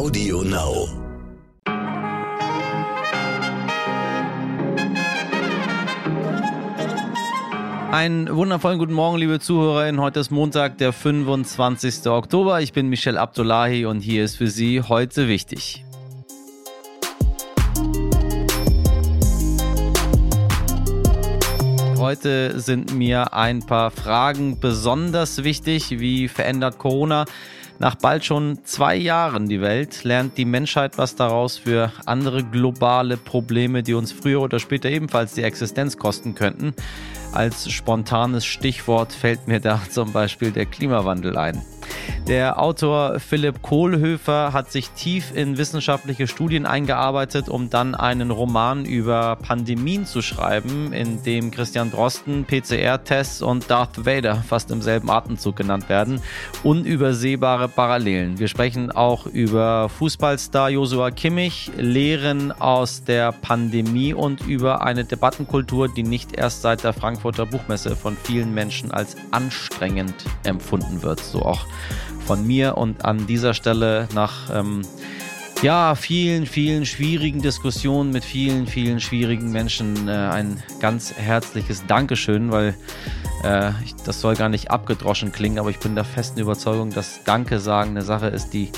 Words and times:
Audio 0.00 0.42
Now. 0.42 0.88
Einen 7.92 8.34
wundervollen 8.34 8.78
guten 8.78 8.94
Morgen, 8.94 9.18
liebe 9.18 9.40
Zuhörerinnen. 9.40 10.00
Heute 10.00 10.20
ist 10.20 10.30
Montag, 10.30 10.78
der 10.78 10.94
25. 10.94 12.06
Oktober. 12.06 12.62
Ich 12.62 12.72
bin 12.72 12.88
Michel 12.88 13.18
Abdullahi 13.18 13.84
und 13.84 14.00
hier 14.00 14.24
ist 14.24 14.36
für 14.36 14.46
Sie 14.46 14.80
heute 14.80 15.28
wichtig. 15.28 15.84
Heute 21.98 22.58
sind 22.58 22.94
mir 22.94 23.34
ein 23.34 23.60
paar 23.60 23.90
Fragen 23.90 24.58
besonders 24.60 25.44
wichtig. 25.44 26.00
Wie 26.00 26.28
verändert 26.28 26.78
Corona 26.78 27.26
nach 27.80 27.94
bald 27.94 28.26
schon 28.26 28.58
zwei 28.64 28.94
Jahren 28.94 29.48
die 29.48 29.62
Welt? 29.62 30.04
Lernt 30.04 30.36
die 30.36 30.44
Menschheit 30.44 30.98
was 30.98 31.16
daraus 31.16 31.56
für 31.56 31.90
andere 32.04 32.44
globale 32.44 33.16
Probleme, 33.16 33.82
die 33.82 33.94
uns 33.94 34.12
früher 34.12 34.42
oder 34.42 34.60
später 34.60 34.90
ebenfalls 34.90 35.32
die 35.32 35.42
Existenz 35.42 35.96
kosten 35.96 36.34
könnten? 36.34 36.74
Als 37.32 37.70
spontanes 37.70 38.44
Stichwort 38.44 39.12
fällt 39.12 39.48
mir 39.48 39.60
da 39.60 39.80
zum 39.90 40.12
Beispiel 40.12 40.52
der 40.52 40.66
Klimawandel 40.66 41.38
ein. 41.38 41.62
Der 42.30 42.60
Autor 42.62 43.18
Philipp 43.18 43.60
Kohlhöfer 43.60 44.52
hat 44.52 44.70
sich 44.70 44.90
tief 44.90 45.32
in 45.34 45.58
wissenschaftliche 45.58 46.28
Studien 46.28 46.64
eingearbeitet, 46.64 47.48
um 47.48 47.70
dann 47.70 47.96
einen 47.96 48.30
Roman 48.30 48.84
über 48.84 49.34
Pandemien 49.34 50.06
zu 50.06 50.22
schreiben, 50.22 50.92
in 50.92 51.22
dem 51.24 51.50
Christian 51.50 51.90
Drosten, 51.90 52.44
PCR-Tests 52.44 53.42
und 53.42 53.68
Darth 53.68 54.06
Vader 54.06 54.36
fast 54.46 54.70
im 54.70 54.80
selben 54.80 55.10
Atemzug 55.10 55.56
genannt 55.56 55.88
werden. 55.88 56.22
Unübersehbare 56.62 57.68
Parallelen. 57.68 58.38
Wir 58.38 58.46
sprechen 58.46 58.92
auch 58.92 59.26
über 59.26 59.88
Fußballstar 59.88 60.70
Josua 60.70 61.10
Kimmich, 61.10 61.72
Lehren 61.76 62.52
aus 62.52 63.02
der 63.02 63.32
Pandemie 63.32 64.14
und 64.14 64.46
über 64.46 64.84
eine 64.84 65.04
Debattenkultur, 65.04 65.88
die 65.88 66.04
nicht 66.04 66.36
erst 66.36 66.62
seit 66.62 66.84
der 66.84 66.92
Frankfurter 66.92 67.46
Buchmesse 67.46 67.96
von 67.96 68.16
vielen 68.22 68.54
Menschen 68.54 68.92
als 68.92 69.16
anstrengend 69.32 70.14
empfunden 70.44 71.02
wird. 71.02 71.18
So 71.18 71.42
auch 71.42 71.66
von 72.26 72.46
mir 72.46 72.76
und 72.76 73.04
an 73.04 73.26
dieser 73.26 73.54
Stelle 73.54 74.08
nach 74.14 74.50
ähm, 74.54 74.82
ja, 75.62 75.94
vielen, 75.94 76.46
vielen 76.46 76.86
schwierigen 76.86 77.42
Diskussionen 77.42 78.12
mit 78.12 78.24
vielen, 78.24 78.66
vielen 78.66 78.98
schwierigen 79.00 79.50
Menschen 79.52 80.08
äh, 80.08 80.12
ein 80.12 80.62
ganz 80.80 81.12
herzliches 81.12 81.84
Dankeschön, 81.86 82.50
weil 82.50 82.74
äh, 83.42 83.72
das 84.04 84.20
soll 84.20 84.36
gar 84.36 84.48
nicht 84.48 84.70
abgedroschen 84.70 85.32
klingen, 85.32 85.58
aber 85.58 85.70
ich 85.70 85.78
bin 85.78 85.94
der 85.94 86.04
festen 86.04 86.40
Überzeugung, 86.40 86.90
dass 86.90 87.24
Danke 87.24 87.60
sagen 87.60 87.90
eine 87.90 88.02
Sache 88.02 88.26
ist, 88.26 88.50
die 88.50 88.70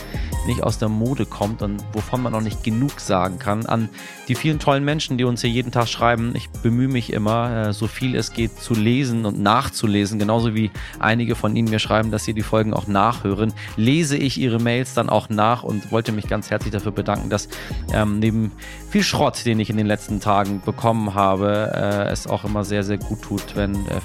nicht 0.47 0.63
aus 0.63 0.79
der 0.79 0.89
Mode 0.89 1.27
kommt 1.27 1.63
und 1.63 1.83
wovon 1.93 2.23
man 2.23 2.33
noch 2.33 2.41
nicht 2.41 2.65
genug 2.65 3.01
sagen 3.01 3.39
kann. 3.39 3.67
An 3.67 3.89
die 4.29 4.35
vielen 4.35 4.59
tollen 4.59 4.85
Menschen, 4.85 5.19
die 5.19 5.25
uns 5.25 5.41
hier 5.41 5.51
jeden 5.51 5.73
Tag 5.73 5.89
schreiben. 5.89 6.33
Ich 6.35 6.49
bemühe 6.51 6.89
mich 6.89 7.13
immer, 7.13 7.69
äh, 7.69 7.73
so 7.73 7.87
viel 7.87 8.17
es 8.17 8.33
geht 8.33 8.59
zu 8.59 8.75
lesen 8.75 9.25
und 9.25 9.41
nachzulesen. 9.41 10.19
Genauso 10.19 10.55
wie 10.55 10.71
einige 10.99 11.35
von 11.35 11.55
Ihnen 11.57 11.71
mir 11.71 11.79
schreiben, 11.79 12.11
dass 12.11 12.25
sie 12.25 12.35
die 12.35 12.43
Folgen 12.43 12.75
auch 12.75 12.87
nachhören. 12.87 13.53
Lese 13.77 14.17
ich 14.17 14.39
Ihre 14.39 14.59
Mails 14.59 14.95
dann 14.95 15.09
auch 15.09 15.29
nach 15.29 15.63
und 15.63 15.93
wollte 15.93 16.13
mich 16.13 16.29
ganz 16.29 16.51
herzlich 16.51 16.73
dafür 16.73 16.93
bedanken, 16.93 17.31
dass 17.31 17.49
ähm, 17.93 18.19
neben 18.19 18.53
viel 18.91 19.03
Schrott, 19.03 19.45
den 19.45 19.61
ich 19.61 19.71
in 19.71 19.77
den 19.77 19.87
letzten 19.87 20.21
Tagen 20.21 20.61
bekommen 20.65 21.15
habe, 21.15 21.73
äh, 21.75 22.11
es 22.11 22.27
auch 22.27 22.45
immer 22.45 22.65
sehr, 22.65 22.85
sehr 22.85 22.99
gut 22.99 23.23
tut, 23.23 23.57
wenn 23.57 23.75
äh, 23.87 24.01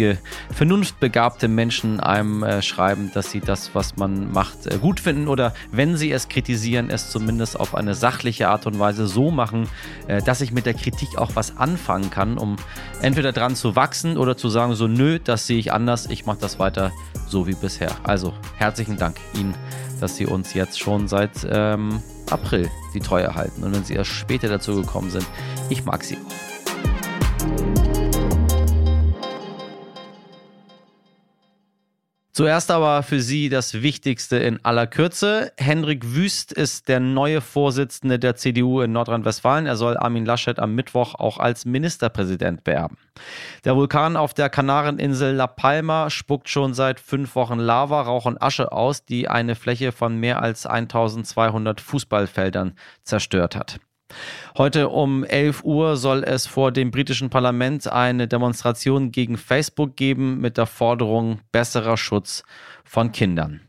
vernünftige, 0.00 0.18
vernunftbegabte 0.52 1.48
Menschen 1.48 2.00
einem 2.00 2.42
äh, 2.42 2.62
schreiben, 2.62 3.10
dass 3.14 3.30
sie 3.30 3.40
das, 3.40 3.74
was 3.74 3.96
man 3.96 4.32
macht, 4.32 4.66
äh, 4.66 4.78
gut 4.78 5.00
finden 5.00 5.28
oder 5.28 5.54
wenn 5.72 5.96
sie 5.96 6.10
es 6.12 6.28
kritisieren, 6.28 6.90
es 6.90 7.10
zumindest 7.10 7.58
auf 7.58 7.74
eine 7.74 7.94
sachliche 7.94 8.48
Art 8.48 8.66
und 8.66 8.78
Weise 8.78 9.06
so 9.06 9.30
machen, 9.30 9.68
äh, 10.06 10.22
dass 10.22 10.40
ich 10.40 10.52
mit 10.52 10.66
der 10.66 10.74
Kritik 10.74 11.18
auch 11.18 11.30
was 11.34 11.56
anfangen 11.56 12.10
kann, 12.10 12.38
um 12.38 12.56
entweder 13.02 13.32
dran 13.32 13.56
zu 13.56 13.76
wachsen 13.76 14.16
oder 14.16 14.36
zu 14.36 14.48
sagen, 14.48 14.74
so 14.74 14.86
nö, 14.86 15.18
das 15.18 15.46
sehe 15.46 15.58
ich 15.58 15.72
anders, 15.72 16.06
ich 16.06 16.26
mache 16.26 16.38
das 16.40 16.58
weiter 16.58 16.92
so 17.26 17.46
wie 17.46 17.54
bisher. 17.54 17.90
Also 18.02 18.34
herzlichen 18.56 18.96
Dank 18.96 19.16
Ihnen, 19.34 19.54
dass 20.00 20.16
Sie 20.16 20.26
uns 20.26 20.54
jetzt 20.54 20.80
schon 20.80 21.08
seit 21.08 21.46
ähm, 21.50 22.02
April 22.30 22.70
die 22.94 23.00
Treue 23.00 23.34
halten 23.34 23.62
und 23.64 23.74
wenn 23.74 23.84
Sie 23.84 23.94
erst 23.94 24.10
später 24.10 24.48
dazu 24.48 24.76
gekommen 24.76 25.10
sind, 25.10 25.26
ich 25.68 25.84
mag 25.84 26.02
Sie 26.04 26.16
auch. 26.16 27.89
Zuerst 32.32 32.70
aber 32.70 33.02
für 33.02 33.20
Sie 33.20 33.48
das 33.48 33.82
Wichtigste 33.82 34.36
in 34.36 34.64
aller 34.64 34.86
Kürze. 34.86 35.52
Hendrik 35.56 36.14
Wüst 36.14 36.52
ist 36.52 36.88
der 36.88 37.00
neue 37.00 37.40
Vorsitzende 37.40 38.20
der 38.20 38.36
CDU 38.36 38.82
in 38.82 38.92
Nordrhein-Westfalen. 38.92 39.66
Er 39.66 39.76
soll 39.76 39.96
Armin 39.96 40.24
Laschet 40.24 40.60
am 40.60 40.76
Mittwoch 40.76 41.16
auch 41.16 41.38
als 41.38 41.64
Ministerpräsident 41.64 42.62
beerben. 42.62 42.98
Der 43.64 43.74
Vulkan 43.74 44.16
auf 44.16 44.32
der 44.32 44.48
Kanareninsel 44.48 45.34
La 45.34 45.48
Palma 45.48 46.08
spuckt 46.08 46.48
schon 46.48 46.72
seit 46.72 47.00
fünf 47.00 47.34
Wochen 47.34 47.58
Lava, 47.58 48.02
Rauch 48.02 48.26
und 48.26 48.40
Asche 48.40 48.70
aus, 48.70 49.04
die 49.04 49.28
eine 49.28 49.56
Fläche 49.56 49.90
von 49.90 50.16
mehr 50.16 50.40
als 50.40 50.66
1200 50.66 51.80
Fußballfeldern 51.80 52.74
zerstört 53.02 53.56
hat. 53.56 53.80
Heute 54.56 54.88
um 54.88 55.24
11 55.24 55.64
Uhr 55.64 55.96
soll 55.96 56.24
es 56.24 56.46
vor 56.46 56.72
dem 56.72 56.90
britischen 56.90 57.30
Parlament 57.30 57.90
eine 57.90 58.28
Demonstration 58.28 59.12
gegen 59.12 59.36
Facebook 59.36 59.96
geben 59.96 60.40
mit 60.40 60.56
der 60.56 60.66
Forderung 60.66 61.40
besserer 61.52 61.96
Schutz 61.96 62.42
von 62.90 63.12
Kindern. 63.12 63.60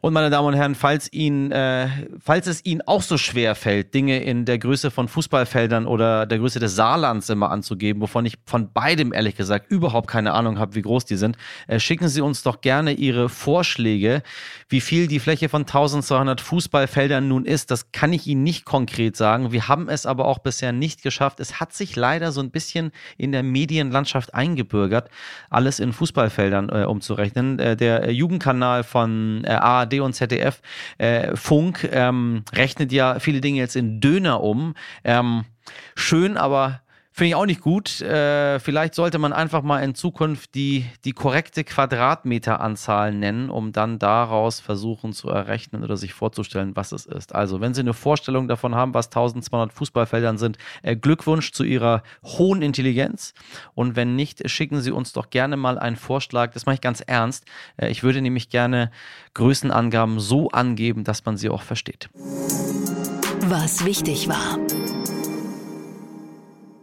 Und 0.00 0.14
meine 0.14 0.30
Damen 0.30 0.48
und 0.48 0.54
Herren, 0.54 0.74
falls, 0.74 1.12
Ihnen, 1.12 1.52
äh, 1.52 1.88
falls 2.18 2.46
es 2.46 2.64
Ihnen 2.64 2.80
auch 2.80 3.02
so 3.02 3.18
schwer 3.18 3.54
fällt, 3.54 3.92
Dinge 3.92 4.22
in 4.22 4.46
der 4.46 4.58
Größe 4.58 4.90
von 4.90 5.06
Fußballfeldern 5.06 5.86
oder 5.86 6.24
der 6.24 6.38
Größe 6.38 6.60
des 6.60 6.76
Saarlands 6.76 7.28
immer 7.28 7.50
anzugeben, 7.50 8.00
wovon 8.00 8.24
ich 8.24 8.38
von 8.46 8.72
beidem 8.72 9.12
ehrlich 9.12 9.36
gesagt 9.36 9.70
überhaupt 9.70 10.08
keine 10.08 10.32
Ahnung 10.32 10.58
habe, 10.58 10.76
wie 10.76 10.82
groß 10.82 11.04
die 11.04 11.16
sind, 11.16 11.36
äh, 11.66 11.78
schicken 11.78 12.08
Sie 12.08 12.22
uns 12.22 12.42
doch 12.42 12.62
gerne 12.62 12.92
Ihre 12.92 13.28
Vorschläge, 13.28 14.22
wie 14.70 14.80
viel 14.80 15.06
die 15.06 15.20
Fläche 15.20 15.48
von 15.48 15.62
1200 15.62 16.40
Fußballfeldern 16.40 17.28
nun 17.28 17.44
ist. 17.44 17.70
Das 17.70 17.92
kann 17.92 18.12
ich 18.12 18.26
Ihnen 18.26 18.42
nicht 18.42 18.64
konkret 18.64 19.16
sagen. 19.16 19.52
Wir 19.52 19.68
haben 19.68 19.88
es 19.88 20.06
aber 20.06 20.24
auch 20.24 20.38
bisher 20.38 20.72
nicht 20.72 21.02
geschafft. 21.02 21.40
Es 21.40 21.60
hat 21.60 21.74
sich 21.74 21.96
leider 21.96 22.32
so 22.32 22.40
ein 22.40 22.50
bisschen 22.50 22.92
in 23.18 23.32
der 23.32 23.42
Medienlandschaft 23.42 24.32
eingebürgert, 24.32 25.10
alles 25.50 25.80
in 25.80 25.92
Fußballfeldern 25.92 26.70
äh, 26.70 26.84
umzurechnen. 26.84 27.58
Äh, 27.58 27.76
der 27.76 28.10
Jugendkanal 28.10 28.70
Kanal 28.70 28.84
von 28.84 29.44
äh, 29.44 29.50
ARD 29.50 30.00
und 30.00 30.12
ZDF, 30.12 30.60
äh, 30.98 31.36
Funk, 31.36 31.88
ähm, 31.92 32.44
rechnet 32.52 32.92
ja 32.92 33.18
viele 33.18 33.40
Dinge 33.40 33.58
jetzt 33.58 33.74
in 33.76 34.00
Döner 34.00 34.42
um. 34.42 34.74
Ähm, 35.02 35.44
schön, 35.94 36.36
aber 36.36 36.82
Finde 37.20 37.28
ich 37.28 37.34
auch 37.34 37.44
nicht 37.44 37.60
gut. 37.60 38.00
Äh, 38.00 38.58
vielleicht 38.60 38.94
sollte 38.94 39.18
man 39.18 39.34
einfach 39.34 39.60
mal 39.60 39.80
in 39.80 39.94
Zukunft 39.94 40.54
die, 40.54 40.86
die 41.04 41.12
korrekte 41.12 41.64
Quadratmeteranzahl 41.64 43.12
nennen, 43.12 43.50
um 43.50 43.72
dann 43.72 43.98
daraus 43.98 44.58
versuchen 44.58 45.12
zu 45.12 45.28
errechnen 45.28 45.84
oder 45.84 45.98
sich 45.98 46.14
vorzustellen, 46.14 46.76
was 46.76 46.92
es 46.92 47.04
ist. 47.04 47.34
Also, 47.34 47.60
wenn 47.60 47.74
Sie 47.74 47.82
eine 47.82 47.92
Vorstellung 47.92 48.48
davon 48.48 48.74
haben, 48.74 48.94
was 48.94 49.08
1200 49.08 49.70
Fußballfeldern 49.70 50.38
sind, 50.38 50.56
äh, 50.82 50.96
Glückwunsch 50.96 51.52
zu 51.52 51.62
Ihrer 51.62 52.04
hohen 52.24 52.62
Intelligenz. 52.62 53.34
Und 53.74 53.96
wenn 53.96 54.16
nicht, 54.16 54.48
schicken 54.48 54.80
Sie 54.80 54.90
uns 54.90 55.12
doch 55.12 55.28
gerne 55.28 55.58
mal 55.58 55.78
einen 55.78 55.96
Vorschlag. 55.96 56.52
Das 56.54 56.64
mache 56.64 56.76
ich 56.76 56.80
ganz 56.80 57.02
ernst. 57.02 57.44
Äh, 57.76 57.90
ich 57.90 58.02
würde 58.02 58.22
nämlich 58.22 58.48
gerne 58.48 58.90
Größenangaben 59.34 60.20
so 60.20 60.48
angeben, 60.52 61.04
dass 61.04 61.26
man 61.26 61.36
sie 61.36 61.50
auch 61.50 61.60
versteht. 61.60 62.08
Was 63.42 63.84
wichtig 63.84 64.26
war. 64.26 64.56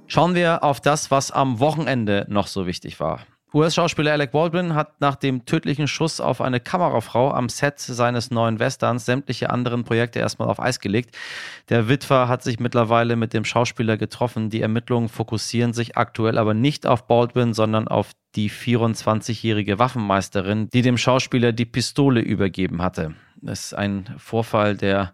Schauen 0.08 0.36
wir 0.36 0.64
auf 0.64 0.80
das, 0.80 1.12
was 1.12 1.32
am 1.32 1.60
Wochenende 1.60 2.26
noch 2.30 2.48
so 2.48 2.66
wichtig 2.66 3.00
war. 3.00 3.26
US-Schauspieler 3.54 4.12
Alec 4.12 4.32
Baldwin 4.32 4.74
hat 4.76 5.00
nach 5.00 5.16
dem 5.16 5.46
tödlichen 5.46 5.88
Schuss 5.88 6.20
auf 6.20 6.42
eine 6.42 6.60
Kamerafrau 6.60 7.32
am 7.32 7.50
Set 7.50 7.80
seines 7.80 8.30
neuen 8.30 8.60
Westerns 8.60 9.06
sämtliche 9.06 9.50
anderen 9.50 9.84
Projekte 9.84 10.20
erstmal 10.20 10.50
auf 10.50 10.60
Eis 10.60 10.80
gelegt. 10.80 11.18
Der 11.70 11.88
Witwer 11.88 12.28
hat 12.28 12.44
sich 12.44 12.60
mittlerweile 12.60 13.16
mit 13.16 13.34
dem 13.34 13.46
Schauspieler 13.46 13.98
getroffen. 13.98 14.50
Die 14.50 14.62
Ermittlungen 14.62 15.08
fokussieren 15.08 15.74
sich 15.74 15.98
aktuell 15.98 16.38
aber 16.38 16.54
nicht 16.54 16.86
auf 16.86 17.08
Baldwin, 17.08 17.54
sondern 17.54 17.88
auf 17.88 18.12
die 18.36 18.50
24-jährige 18.50 19.80
Waffenmeisterin, 19.80 20.70
die 20.70 20.82
dem 20.82 20.98
Schauspieler 20.98 21.54
die 21.54 21.66
Pistole 21.66 22.20
übergeben 22.22 22.82
hatte. 22.82 23.16
Das 23.42 23.68
ist 23.68 23.74
ein 23.74 24.14
Vorfall, 24.18 24.76
der 24.76 25.14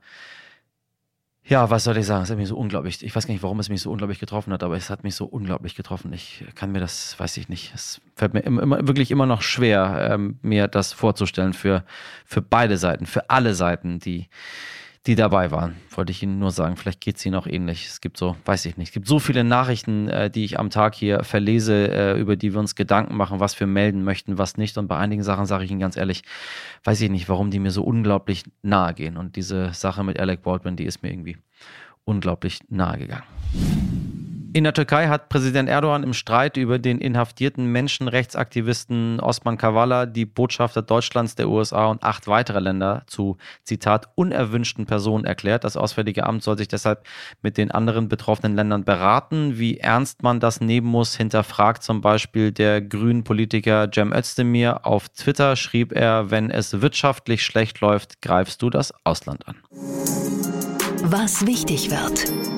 ja, 1.46 1.70
was 1.70 1.84
soll 1.84 1.98
ich 1.98 2.06
sagen? 2.06 2.24
Es 2.24 2.30
hat 2.30 2.38
mich 2.38 2.48
so 2.48 2.58
unglaublich, 2.58 3.04
ich 3.04 3.16
weiß 3.16 3.28
gar 3.28 3.34
nicht, 3.34 3.44
warum 3.44 3.60
es 3.60 3.70
mich 3.70 3.82
so 3.82 3.92
unglaublich 3.92 4.20
getroffen 4.20 4.54
hat, 4.54 4.64
aber 4.64 4.78
es 4.78 4.90
hat 4.90 5.04
mich 5.04 5.16
so 5.16 5.26
unglaublich 5.26 5.76
getroffen. 5.76 6.14
Ich 6.14 6.46
kann 6.56 6.72
mir 6.72 6.80
das, 6.80 7.20
weiß 7.20 7.36
ich 7.38 7.50
nicht, 7.50 7.74
es 7.76 8.00
fällt 8.16 8.34
mir 8.34 8.42
immer, 8.42 8.62
immer 8.62 8.88
wirklich 8.88 9.12
immer 9.12 9.26
noch 9.26 9.42
schwer, 9.42 10.10
ähm, 10.12 10.40
mir 10.42 10.68
das 10.68 10.94
vorzustellen 10.94 11.54
für, 11.54 11.84
für 12.26 12.42
beide 12.42 12.78
Seiten, 12.78 13.06
für 13.06 13.30
alle 13.30 13.56
Seiten, 13.56 14.00
die, 14.00 14.30
die 15.06 15.16
dabei 15.16 15.52
waren. 15.52 15.76
Wollte 15.90 16.12
ich 16.12 16.24
Ihnen 16.24 16.40
nur 16.40 16.52
sagen, 16.52 16.78
vielleicht 16.78 17.02
geht 17.02 17.18
es 17.18 17.26
Ihnen 17.26 17.36
auch 17.36 17.46
ähnlich. 17.46 17.88
Es 17.88 18.00
gibt 18.00 18.16
so, 18.18 18.38
weiß 18.46 18.66
ich 18.66 18.78
nicht, 18.78 18.90
es 18.90 18.94
gibt 18.94 19.08
so 19.08 19.20
viele 19.20 19.44
Nachrichten, 19.44 20.08
äh, 20.08 20.30
die 20.30 20.46
ich 20.46 20.60
am 20.60 20.70
Tag 20.70 20.96
hier 20.96 21.24
verlese, 21.24 21.90
äh, 21.90 22.20
über 22.20 22.38
die 22.38 22.54
wir 22.54 22.60
uns 22.60 22.76
Gedanken 22.76 23.16
machen, 23.16 23.40
was 23.40 23.60
wir 23.60 23.68
melden 23.68 24.04
möchten, 24.04 24.38
was 24.38 24.56
nicht. 24.56 24.78
Und 24.78 24.88
bei 24.88 24.98
einigen 24.98 25.24
Sachen 25.24 25.46
sage 25.46 25.66
ich 25.66 25.72
Ihnen 25.72 25.82
ganz 25.82 25.98
ehrlich, 25.98 26.24
weiß 26.86 27.02
ich 27.02 27.10
nicht, 27.10 27.28
warum 27.28 27.52
die 27.52 27.60
mir 27.60 27.72
so 27.72 27.84
unglaublich 27.84 28.44
nahe 28.62 28.94
gehen. 28.94 29.18
Und 29.18 29.36
diese 29.36 29.74
Sache 29.74 30.04
mit 30.04 30.20
Alec 30.20 30.42
Baldwin, 30.42 30.78
die 30.78 30.86
ist 30.86 31.04
mir 31.04 31.12
irgendwie 31.12 31.38
unglaublich 32.06 32.60
nahe 32.70 32.98
gegangen. 32.98 34.23
In 34.56 34.66
der 34.66 34.74
Türkei 34.76 35.08
hat 35.08 35.30
Präsident 35.30 35.68
Erdogan 35.68 36.04
im 36.04 36.14
Streit 36.14 36.58
über 36.58 36.78
den 36.78 37.00
inhaftierten 37.00 37.66
Menschenrechtsaktivisten 37.72 39.20
Osman 39.20 39.58
Kavala 39.58 40.06
die 40.06 40.28
Botschafter 40.28 40.84
Deutschlands, 40.84 41.34
der 41.34 41.50
USA 41.50 41.88
und 41.88 42.04
acht 42.04 42.28
weitere 42.28 42.60
Länder 42.60 43.02
zu, 43.08 43.38
Zitat, 43.64 44.10
unerwünschten 44.14 44.86
Personen 44.86 45.26
erklärt. 45.26 45.64
Das 45.64 45.76
Auswärtige 45.76 46.28
Amt 46.28 46.44
soll 46.44 46.60
sich 46.60 46.68
deshalb 46.68 47.04
mit 47.42 47.58
den 47.58 47.72
anderen 47.72 48.10
betroffenen 48.10 48.56
Ländern 48.56 48.84
beraten. 48.84 49.58
Wie 49.58 49.80
ernst 49.80 50.22
man 50.22 50.40
das 50.40 50.62
nehmen 50.62 50.86
muss, 50.86 51.18
hinterfragt 51.18 51.82
zum 51.82 52.02
Beispiel 52.02 52.52
der 52.52 52.80
grünen 52.80 53.24
Politiker 53.24 53.90
Cem 53.92 54.14
Özdemir. 54.14 54.86
Auf 54.86 55.10
Twitter 55.10 55.56
schrieb 55.56 55.94
er, 55.94 56.30
wenn 56.30 56.52
es 56.52 56.80
wirtschaftlich 56.80 57.44
schlecht 57.44 57.82
läuft, 57.82 58.22
greifst 58.22 58.62
du 58.62 58.70
das 58.70 58.94
Ausland 59.04 59.48
an. 59.48 59.56
Was 61.06 61.48
wichtig 61.48 61.90
wird. 61.90 62.53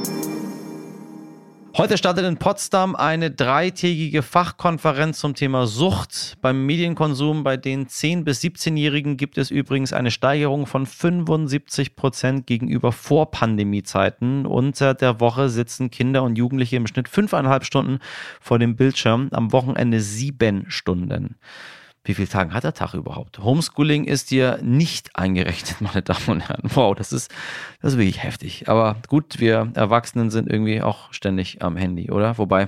Heute 1.78 1.98
startet 1.98 2.24
in 2.24 2.38
Potsdam 2.38 2.96
eine 2.96 3.32
dreitägige 3.32 4.22
Fachkonferenz 4.22 5.20
zum 5.20 5.36
Thema 5.36 5.68
Sucht 5.68 6.38
beim 6.40 6.66
Medienkonsum. 6.66 7.44
Bei 7.44 7.58
den 7.58 7.88
10- 7.88 8.24
bis 8.24 8.40
17-Jährigen 8.40 9.18
gibt 9.18 9.38
es 9.38 9.52
übrigens 9.52 9.92
eine 9.92 10.10
Steigerung 10.10 10.68
von 10.68 10.86
75 10.86 11.98
Prozent 11.98 12.48
gegenüber 12.48 12.94
Vorpandemiezeiten. 12.94 14.46
Unter 14.46 14.94
der 14.94 15.20
Woche 15.20 15.50
sitzen 15.50 15.92
Kinder 15.92 16.24
und 16.24 16.38
Jugendliche 16.38 16.78
im 16.78 16.88
Schnitt 16.88 17.10
fünfeinhalb 17.10 17.66
Stunden 17.66 18.00
vor 18.40 18.58
dem 18.58 18.78
Bildschirm, 18.78 19.28
am 19.34 19.52
Wochenende 19.52 20.00
sieben 20.00 20.68
Stunden. 20.70 21.36
Wie 22.06 22.14
viele 22.14 22.28
Tage 22.28 22.54
hat 22.54 22.64
der 22.64 22.74
Tag 22.74 22.94
überhaupt? 22.94 23.40
Homeschooling 23.40 24.06
ist 24.06 24.30
hier 24.30 24.60
nicht 24.62 25.16
eingerechnet, 25.16 25.82
meine 25.82 26.04
Damen 26.04 26.28
und 26.28 26.48
Herren. 26.48 26.70
Wow, 26.74 26.96
das 26.96 27.12
ist, 27.12 27.34
das 27.82 27.94
ist 27.94 27.98
wirklich 27.98 28.24
heftig. 28.24 28.70
Aber 28.70 28.96
gut, 29.08 29.40
wir 29.40 29.72
Erwachsenen 29.74 30.30
sind 30.30 30.48
irgendwie 30.48 30.82
auch 30.82 31.12
ständig 31.12 31.64
am 31.64 31.76
Handy, 31.76 32.12
oder? 32.12 32.38
Wobei, 32.38 32.68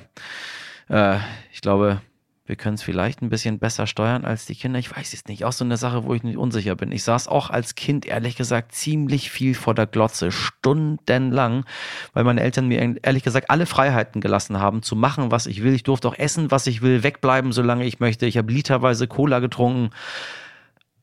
äh, 0.89 1.17
ich 1.53 1.61
glaube, 1.61 2.01
wir 2.47 2.55
können 2.55 2.75
es 2.75 2.83
vielleicht 2.83 3.21
ein 3.21 3.29
bisschen 3.29 3.59
besser 3.59 3.87
steuern 3.87 4.23
als 4.23 4.45
die 4.45 4.55
Kinder. 4.55 4.79
Ich 4.79 4.95
weiß 4.95 5.13
es 5.13 5.25
nicht. 5.25 5.43
Auch 5.43 5.51
so 5.51 5.65
eine 5.65 5.75
Sache, 5.75 6.05
wo 6.05 6.13
ich 6.13 6.23
nicht 6.23 6.37
unsicher 6.37 6.75
bin. 6.75 6.93
Ich 6.93 7.03
saß 7.03 7.27
auch 7.27 7.49
als 7.49 7.75
Kind, 7.75 8.05
ehrlich 8.05 8.37
gesagt, 8.37 8.73
ziemlich 8.73 9.29
viel 9.29 9.53
vor 9.53 9.75
der 9.75 9.85
Glotze, 9.85 10.31
stundenlang, 10.31 11.65
weil 12.13 12.23
meine 12.23 12.41
Eltern 12.41 12.67
mir 12.67 12.95
ehrlich 13.03 13.23
gesagt 13.23 13.49
alle 13.49 13.65
Freiheiten 13.65 14.21
gelassen 14.21 14.59
haben, 14.59 14.81
zu 14.81 14.95
machen, 14.95 15.29
was 15.29 15.45
ich 15.45 15.61
will. 15.61 15.73
Ich 15.73 15.83
durfte 15.83 16.07
auch 16.07 16.17
essen, 16.17 16.49
was 16.49 16.67
ich 16.67 16.81
will, 16.81 17.03
wegbleiben, 17.03 17.51
solange 17.51 17.85
ich 17.85 17.99
möchte. 17.99 18.25
Ich 18.25 18.37
habe 18.37 18.51
literweise 18.51 19.07
Cola 19.07 19.39
getrunken. 19.39 19.93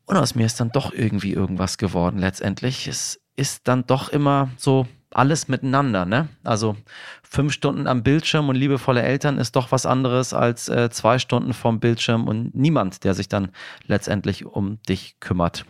Und 0.06 0.16
aus 0.16 0.34
mir 0.34 0.46
ist 0.46 0.60
dann 0.60 0.70
doch 0.70 0.92
irgendwie 0.94 1.32
irgendwas 1.32 1.76
geworden 1.76 2.18
letztendlich. 2.18 2.88
Es 2.88 3.20
ist 3.36 3.68
dann 3.68 3.86
doch 3.86 4.08
immer 4.08 4.48
so 4.56 4.86
alles 5.14 5.48
miteinander. 5.48 6.04
Ne? 6.04 6.28
Also 6.42 6.76
fünf 7.22 7.52
Stunden 7.52 7.86
am 7.86 8.02
Bildschirm 8.02 8.48
und 8.48 8.56
liebevolle 8.56 9.02
Eltern 9.02 9.38
ist 9.38 9.56
doch 9.56 9.72
was 9.72 9.86
anderes 9.86 10.34
als 10.34 10.68
äh, 10.68 10.90
zwei 10.90 11.18
Stunden 11.18 11.52
vom 11.52 11.80
Bildschirm 11.80 12.28
und 12.28 12.54
niemand, 12.54 13.04
der 13.04 13.14
sich 13.14 13.28
dann 13.28 13.48
letztendlich 13.86 14.44
um 14.44 14.78
dich 14.88 15.16
kümmert. 15.20 15.64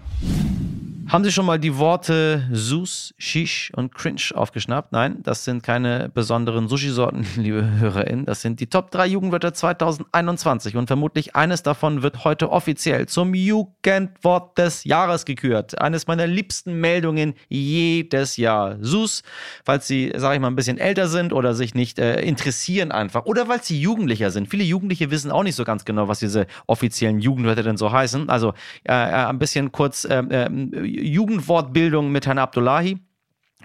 Haben 1.08 1.22
Sie 1.22 1.32
schon 1.32 1.44
mal 1.44 1.58
die 1.58 1.76
Worte 1.76 2.48
Sus, 2.50 3.14
Shish 3.18 3.70
und 3.76 3.94
Cringe 3.94 4.22
aufgeschnappt? 4.34 4.92
Nein, 4.92 5.18
das 5.22 5.44
sind 5.44 5.62
keine 5.62 6.08
besonderen 6.08 6.66
Sushi-Sorten, 6.66 7.26
liebe 7.36 7.78
HörerInnen. 7.78 8.24
Das 8.24 8.40
sind 8.40 8.58
die 8.58 8.68
Top 8.68 8.90
3 8.90 9.08
Jugendwörter 9.08 9.52
2021 9.52 10.76
und 10.76 10.86
vermutlich 10.86 11.36
eines 11.36 11.62
davon 11.62 12.02
wird 12.02 12.24
heute 12.24 12.50
offiziell 12.50 13.06
zum 13.06 13.34
Jugendwort 13.34 14.56
des 14.56 14.84
Jahres 14.84 15.26
gekürt. 15.26 15.78
Eines 15.78 16.06
meiner 16.06 16.26
liebsten 16.26 16.80
Meldungen 16.80 17.34
jedes 17.48 18.38
Jahr. 18.38 18.78
Sus, 18.80 19.22
falls 19.64 19.86
Sie, 19.86 20.10
sage 20.16 20.36
ich 20.36 20.40
mal, 20.40 20.48
ein 20.48 20.56
bisschen 20.56 20.78
älter 20.78 21.08
sind 21.08 21.34
oder 21.34 21.54
sich 21.54 21.74
nicht 21.74 21.98
äh, 21.98 22.22
interessieren 22.22 22.92
einfach 22.92 23.26
oder 23.26 23.46
weil 23.48 23.62
Sie 23.62 23.78
Jugendlicher 23.78 24.30
sind. 24.30 24.48
Viele 24.48 24.64
Jugendliche 24.64 25.10
wissen 25.10 25.30
auch 25.30 25.42
nicht 25.42 25.56
so 25.56 25.64
ganz 25.64 25.84
genau, 25.84 26.08
was 26.08 26.20
diese 26.20 26.46
offiziellen 26.66 27.18
Jugendwörter 27.20 27.62
denn 27.62 27.76
so 27.76 27.92
heißen. 27.92 28.30
Also 28.30 28.54
äh, 28.84 28.92
äh 28.92 29.24
ein 29.24 29.38
bisschen 29.38 29.70
kurz 29.70 30.04
äh, 30.04 30.22
Jugendwortbildung 31.00 32.10
mit 32.10 32.26
Herrn 32.26 32.38
Abdullahi. 32.38 32.98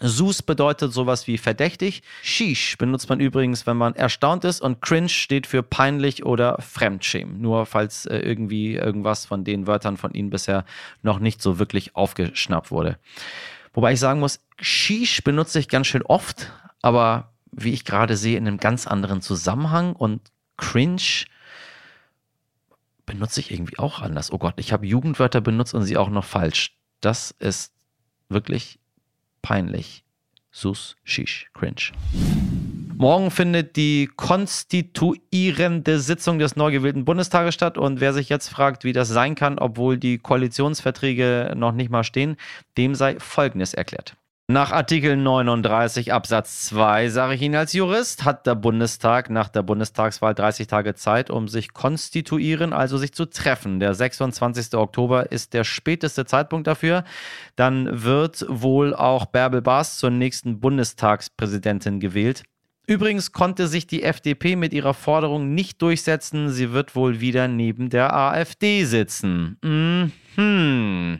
Sus 0.01 0.41
bedeutet 0.41 0.93
sowas 0.93 1.27
wie 1.27 1.37
verdächtig. 1.37 2.03
Shish 2.21 2.77
benutzt 2.77 3.09
man 3.09 3.19
übrigens, 3.19 3.67
wenn 3.67 3.77
man 3.77 3.95
erstaunt 3.95 4.45
ist. 4.45 4.61
Und 4.61 4.81
cringe 4.81 5.09
steht 5.09 5.45
für 5.45 5.61
peinlich 5.61 6.25
oder 6.25 6.57
Fremdschämen. 6.61 7.41
Nur 7.41 7.65
falls 7.65 8.05
äh, 8.05 8.17
irgendwie 8.19 8.75
irgendwas 8.75 9.25
von 9.25 9.43
den 9.43 9.67
Wörtern 9.67 9.97
von 9.97 10.13
Ihnen 10.13 10.29
bisher 10.29 10.65
noch 11.01 11.19
nicht 11.19 11.41
so 11.41 11.59
wirklich 11.59 11.95
aufgeschnappt 11.95 12.71
wurde. 12.71 12.97
Wobei 13.73 13.93
ich 13.93 13.99
sagen 13.99 14.19
muss, 14.19 14.39
Shish 14.59 15.23
benutze 15.23 15.59
ich 15.59 15.67
ganz 15.67 15.87
schön 15.87 16.03
oft, 16.03 16.51
aber 16.81 17.33
wie 17.51 17.73
ich 17.73 17.83
gerade 17.83 18.15
sehe, 18.15 18.37
in 18.37 18.47
einem 18.47 18.57
ganz 18.57 18.87
anderen 18.87 19.21
Zusammenhang. 19.21 19.93
Und 19.93 20.21
cringe 20.55 21.25
benutze 23.05 23.41
ich 23.41 23.51
irgendwie 23.51 23.79
auch 23.79 24.01
anders. 24.01 24.31
Oh 24.31 24.37
Gott, 24.37 24.55
ich 24.57 24.71
habe 24.71 24.85
Jugendwörter 24.85 25.41
benutzt 25.41 25.73
und 25.73 25.83
sie 25.83 25.97
auch 25.97 26.09
noch 26.09 26.25
falsch. 26.25 26.78
Das 27.01 27.31
ist 27.39 27.73
wirklich 28.27 28.79
peinlich. 29.41 30.03
Sus, 30.51 30.95
Shish, 31.03 31.49
Cringe. 31.53 31.91
Morgen 32.97 33.31
findet 33.31 33.77
die 33.77 34.09
konstituierende 34.17 35.99
Sitzung 35.99 36.39
des 36.39 36.57
neu 36.57 36.71
gewählten 36.71 37.05
Bundestages 37.05 37.53
statt. 37.53 37.77
Und 37.77 38.01
wer 38.01 38.13
sich 38.13 38.27
jetzt 38.27 38.49
fragt, 38.49 38.83
wie 38.83 38.91
das 38.91 39.07
sein 39.07 39.35
kann, 39.35 39.57
obwohl 39.57 39.97
die 39.97 40.17
Koalitionsverträge 40.17 41.53
noch 41.55 41.71
nicht 41.71 41.91
mal 41.91 42.03
stehen, 42.03 42.35
dem 42.77 42.95
sei 42.95 43.17
Folgendes 43.19 43.73
erklärt. 43.73 44.17
Nach 44.51 44.71
Artikel 44.71 45.15
39 45.15 46.11
Absatz 46.11 46.65
2, 46.65 47.09
sage 47.09 47.35
ich 47.35 47.41
Ihnen 47.43 47.53
als 47.53 47.73
Jurist, 47.73 48.25
hat 48.25 48.47
der 48.47 48.55
Bundestag 48.55 49.29
nach 49.29 49.47
der 49.47 49.61
Bundestagswahl 49.61 50.33
30 50.33 50.65
Tage 50.65 50.95
Zeit, 50.95 51.29
um 51.29 51.47
sich 51.47 51.71
konstituieren, 51.71 52.73
also 52.73 52.97
sich 52.97 53.13
zu 53.13 53.27
treffen. 53.27 53.79
Der 53.79 53.93
26. 53.93 54.73
Oktober 54.73 55.31
ist 55.31 55.53
der 55.53 55.63
späteste 55.63 56.25
Zeitpunkt 56.25 56.65
dafür. 56.65 57.03
Dann 57.57 58.01
wird 58.03 58.43
wohl 58.49 58.95
auch 58.95 59.27
Bärbel 59.27 59.61
Baas 59.61 59.99
zur 59.99 60.09
nächsten 60.09 60.59
Bundestagspräsidentin 60.59 61.99
gewählt. 61.99 62.41
Übrigens 62.87 63.31
konnte 63.31 63.67
sich 63.67 63.85
die 63.85 64.01
FDP 64.01 64.55
mit 64.55 64.73
ihrer 64.73 64.95
Forderung 64.95 65.53
nicht 65.53 65.79
durchsetzen. 65.79 66.49
Sie 66.49 66.71
wird 66.71 66.95
wohl 66.95 67.19
wieder 67.19 67.47
neben 67.47 67.91
der 67.91 68.15
AfD 68.15 68.83
sitzen. 68.85 69.59
Mhm. 69.61 71.19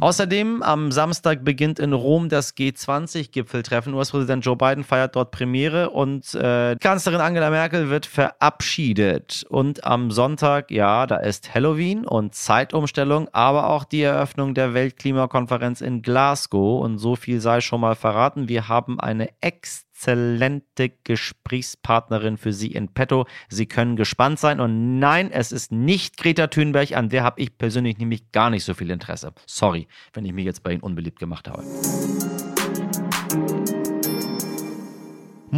Außerdem 0.00 0.62
am 0.62 0.92
Samstag 0.92 1.44
beginnt 1.44 1.78
in 1.78 1.92
Rom 1.92 2.30
das 2.30 2.56
G20-Gipfeltreffen. 2.56 3.92
US-Präsident 3.92 4.44
Joe 4.44 4.56
Biden 4.56 4.82
feiert 4.82 5.14
dort 5.14 5.30
Premiere 5.30 5.90
und 5.90 6.34
äh, 6.34 6.76
Kanzlerin 6.80 7.20
Angela 7.20 7.50
Merkel 7.50 7.90
wird 7.90 8.06
verabschiedet. 8.06 9.44
Und 9.50 9.84
am 9.84 10.10
Sonntag, 10.10 10.70
ja, 10.70 11.06
da 11.06 11.16
ist 11.16 11.54
Halloween 11.54 12.06
und 12.06 12.34
Zeitumstellung, 12.34 13.28
aber 13.32 13.68
auch 13.68 13.84
die 13.84 14.02
Eröffnung 14.02 14.54
der 14.54 14.72
Weltklimakonferenz 14.72 15.82
in 15.82 16.00
Glasgow. 16.00 16.82
Und 16.82 16.96
so 16.96 17.14
viel 17.14 17.40
sei 17.42 17.60
schon 17.60 17.82
mal 17.82 17.94
verraten. 17.94 18.48
Wir 18.48 18.68
haben 18.68 18.98
eine 18.98 19.28
extra 19.42 19.89
exzellente 20.00 20.90
Gesprächspartnerin 21.04 22.38
für 22.38 22.54
Sie 22.54 22.68
in 22.68 22.88
petto. 22.88 23.26
Sie 23.50 23.66
können 23.66 23.96
gespannt 23.96 24.38
sein. 24.38 24.58
Und 24.58 24.98
nein, 24.98 25.30
es 25.30 25.52
ist 25.52 25.72
nicht 25.72 26.16
Greta 26.16 26.46
Thunberg, 26.46 26.92
an 26.92 27.10
der 27.10 27.22
habe 27.22 27.40
ich 27.40 27.58
persönlich 27.58 27.98
nämlich 27.98 28.32
gar 28.32 28.48
nicht 28.48 28.64
so 28.64 28.72
viel 28.72 28.90
Interesse. 28.90 29.32
Sorry, 29.46 29.88
wenn 30.14 30.24
ich 30.24 30.32
mich 30.32 30.46
jetzt 30.46 30.62
bei 30.62 30.72
Ihnen 30.72 30.82
unbeliebt 30.82 31.18
gemacht 31.18 31.48
habe 31.48 31.62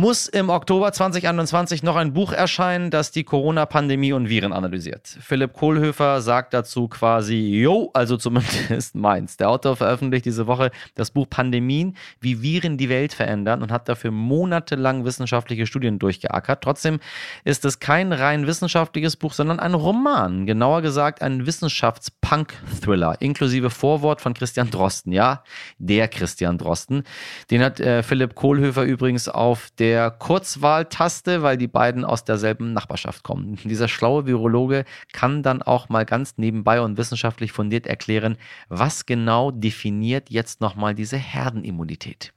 muss 0.03 0.27
im 0.27 0.51
Oktober 0.51 0.93
2021 0.93 1.85
noch 1.85 1.95
ein 1.95 2.13
Buch 2.13 2.33
erscheinen, 2.33 2.91
das 2.91 3.13
die 3.13 3.23
Corona-Pandemie 3.23 4.13
und 4.13 4.29
Viren 4.29 4.53
analysiert. 4.53 5.17
Philipp 5.21 5.53
Kohlhöfer 5.53 6.21
sagt 6.23 6.55
dazu 6.55 6.89
quasi, 6.89 7.37
yo, 7.37 7.89
also 7.95 8.17
zumindest 8.17 8.95
meins. 8.97 9.37
Der 9.37 9.49
Autor 9.49 9.77
veröffentlicht 9.77 10.25
diese 10.25 10.49
Woche 10.49 10.73
das 10.97 11.13
Buch 11.13 11.29
Pandemien, 11.31 11.97
wie 12.19 12.43
Viren 12.43 12.79
die 12.79 12.89
Welt 12.89 13.13
verändern 13.13 13.63
und 13.63 13.71
hat 13.71 13.89
dafür 13.89 14.11
monatelang 14.11 15.05
wissenschaftliche 15.05 15.69
Studien 15.69 16.01
durchgeackert. 16.01 16.65
Trotzdem 16.65 16.99
ist 17.45 17.65
es 17.65 17.79
kein 17.79 18.13
rein 18.13 18.49
wissenschaftliches 18.49 19.15
Buch, 19.15 19.33
sondern 19.33 19.61
ein 19.61 19.75
Roman. 19.75 20.47
Genauer 20.47 20.83
gesagt 20.83 21.23
ein 21.23 21.47
Wissenschafts-Punk-Thriller, 21.47 23.19
inklusive 23.21 23.71
Vorwort 23.71 24.21
von 24.21 24.35
Christian 24.35 24.69
Drosten. 24.69 25.13
Ja, 25.13 25.45
der 25.79 26.09
Christian 26.09 26.59
Drosten. 26.59 27.05
Den 27.53 27.63
hat 27.63 27.79
äh, 27.79 28.03
Philipp 28.03 28.35
Kohlhöfer 28.35 28.83
übrigens 28.83 29.29
auf 29.29 29.69
der 29.79 29.92
der 29.93 30.11
Kurzwahltaste, 30.11 31.43
weil 31.43 31.59
die 31.59 31.69
beiden 31.69 32.07
aus 32.07 32.25
derselben 32.25 32.73
Nachbarschaft 32.73 33.25
kommen. 33.25 33.59
Dieser 33.65 33.89
schlaue 33.89 34.25
Virologe 34.25 34.87
kann 35.13 35.43
dann 35.43 35.61
auch 35.61 35.91
mal 35.91 36.07
ganz 36.07 36.39
nebenbei 36.39 36.81
und 36.81 36.97
wissenschaftlich 36.97 37.53
fundiert 37.53 37.87
erklären, 37.87 38.39
was 38.71 39.05
genau 39.05 39.51
definiert 39.51 40.31
jetzt 40.31 40.63
nochmal 40.63 40.95
diese 40.95 41.19
Herdenimmunität. 41.19 42.33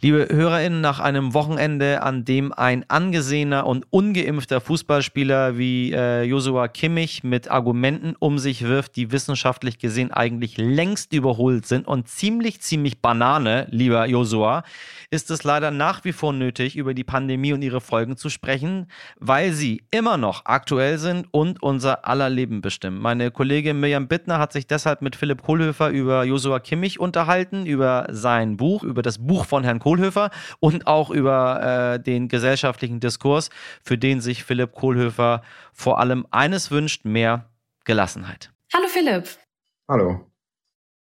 Liebe 0.00 0.28
HörerInnen, 0.30 0.80
nach 0.80 1.00
einem 1.00 1.34
Wochenende, 1.34 2.02
an 2.02 2.24
dem 2.24 2.52
ein 2.52 2.88
angesehener 2.88 3.66
und 3.66 3.84
ungeimpfter 3.90 4.60
Fußballspieler 4.60 5.58
wie 5.58 5.92
äh, 5.92 6.22
Joshua 6.22 6.68
Kimmich 6.68 7.24
mit 7.24 7.50
Argumenten 7.50 8.14
um 8.18 8.38
sich 8.38 8.62
wirft, 8.62 8.96
die 8.96 9.12
wissenschaftlich 9.12 9.78
gesehen 9.78 10.12
eigentlich 10.12 10.56
längst 10.56 11.12
überholt 11.12 11.66
sind 11.66 11.86
und 11.86 12.08
ziemlich, 12.08 12.60
ziemlich 12.60 13.00
Banane, 13.02 13.66
lieber 13.70 14.06
Joshua, 14.06 14.62
ist 15.10 15.30
es 15.30 15.42
leider 15.42 15.70
nach 15.70 16.04
wie 16.04 16.12
vor 16.12 16.32
nötig, 16.32 16.76
über 16.76 16.94
die 16.94 17.04
Pandemie 17.04 17.52
und 17.52 17.62
ihre 17.62 17.80
Folgen 17.80 18.16
zu 18.16 18.30
sprechen, 18.30 18.86
weil 19.18 19.52
sie 19.52 19.82
immer 19.90 20.16
noch 20.16 20.46
aktuell 20.46 20.98
sind 20.98 21.26
und 21.32 21.62
unser 21.62 22.06
aller 22.06 22.30
Leben 22.30 22.60
bestimmen. 22.60 23.00
Meine 23.00 23.30
Kollegin 23.30 23.80
Mirjam 23.80 24.06
Bittner 24.06 24.38
hat 24.38 24.52
sich 24.52 24.66
deshalb 24.66 25.02
mit 25.02 25.16
Philipp 25.16 25.42
Kohlhöfer 25.42 25.90
über 25.90 26.24
Joshua 26.24 26.60
Kimmich 26.60 27.00
unterhalten, 27.00 27.66
über 27.66 28.06
sein 28.10 28.56
Buch, 28.56 28.84
über 28.84 29.02
das 29.02 29.18
Buch 29.18 29.39
von 29.44 29.64
Herrn 29.64 29.78
Kohlhöfer 29.78 30.30
und 30.58 30.86
auch 30.86 31.10
über 31.10 31.94
äh, 31.94 32.02
den 32.02 32.28
gesellschaftlichen 32.28 33.00
Diskurs, 33.00 33.50
für 33.82 33.98
den 33.98 34.20
sich 34.20 34.44
Philipp 34.44 34.72
Kohlhöfer 34.72 35.42
vor 35.72 35.98
allem 35.98 36.26
eines 36.30 36.70
wünscht, 36.70 37.04
mehr 37.04 37.50
Gelassenheit. 37.84 38.50
Hallo 38.72 38.86
Philipp. 38.88 39.28
Hallo. 39.88 40.30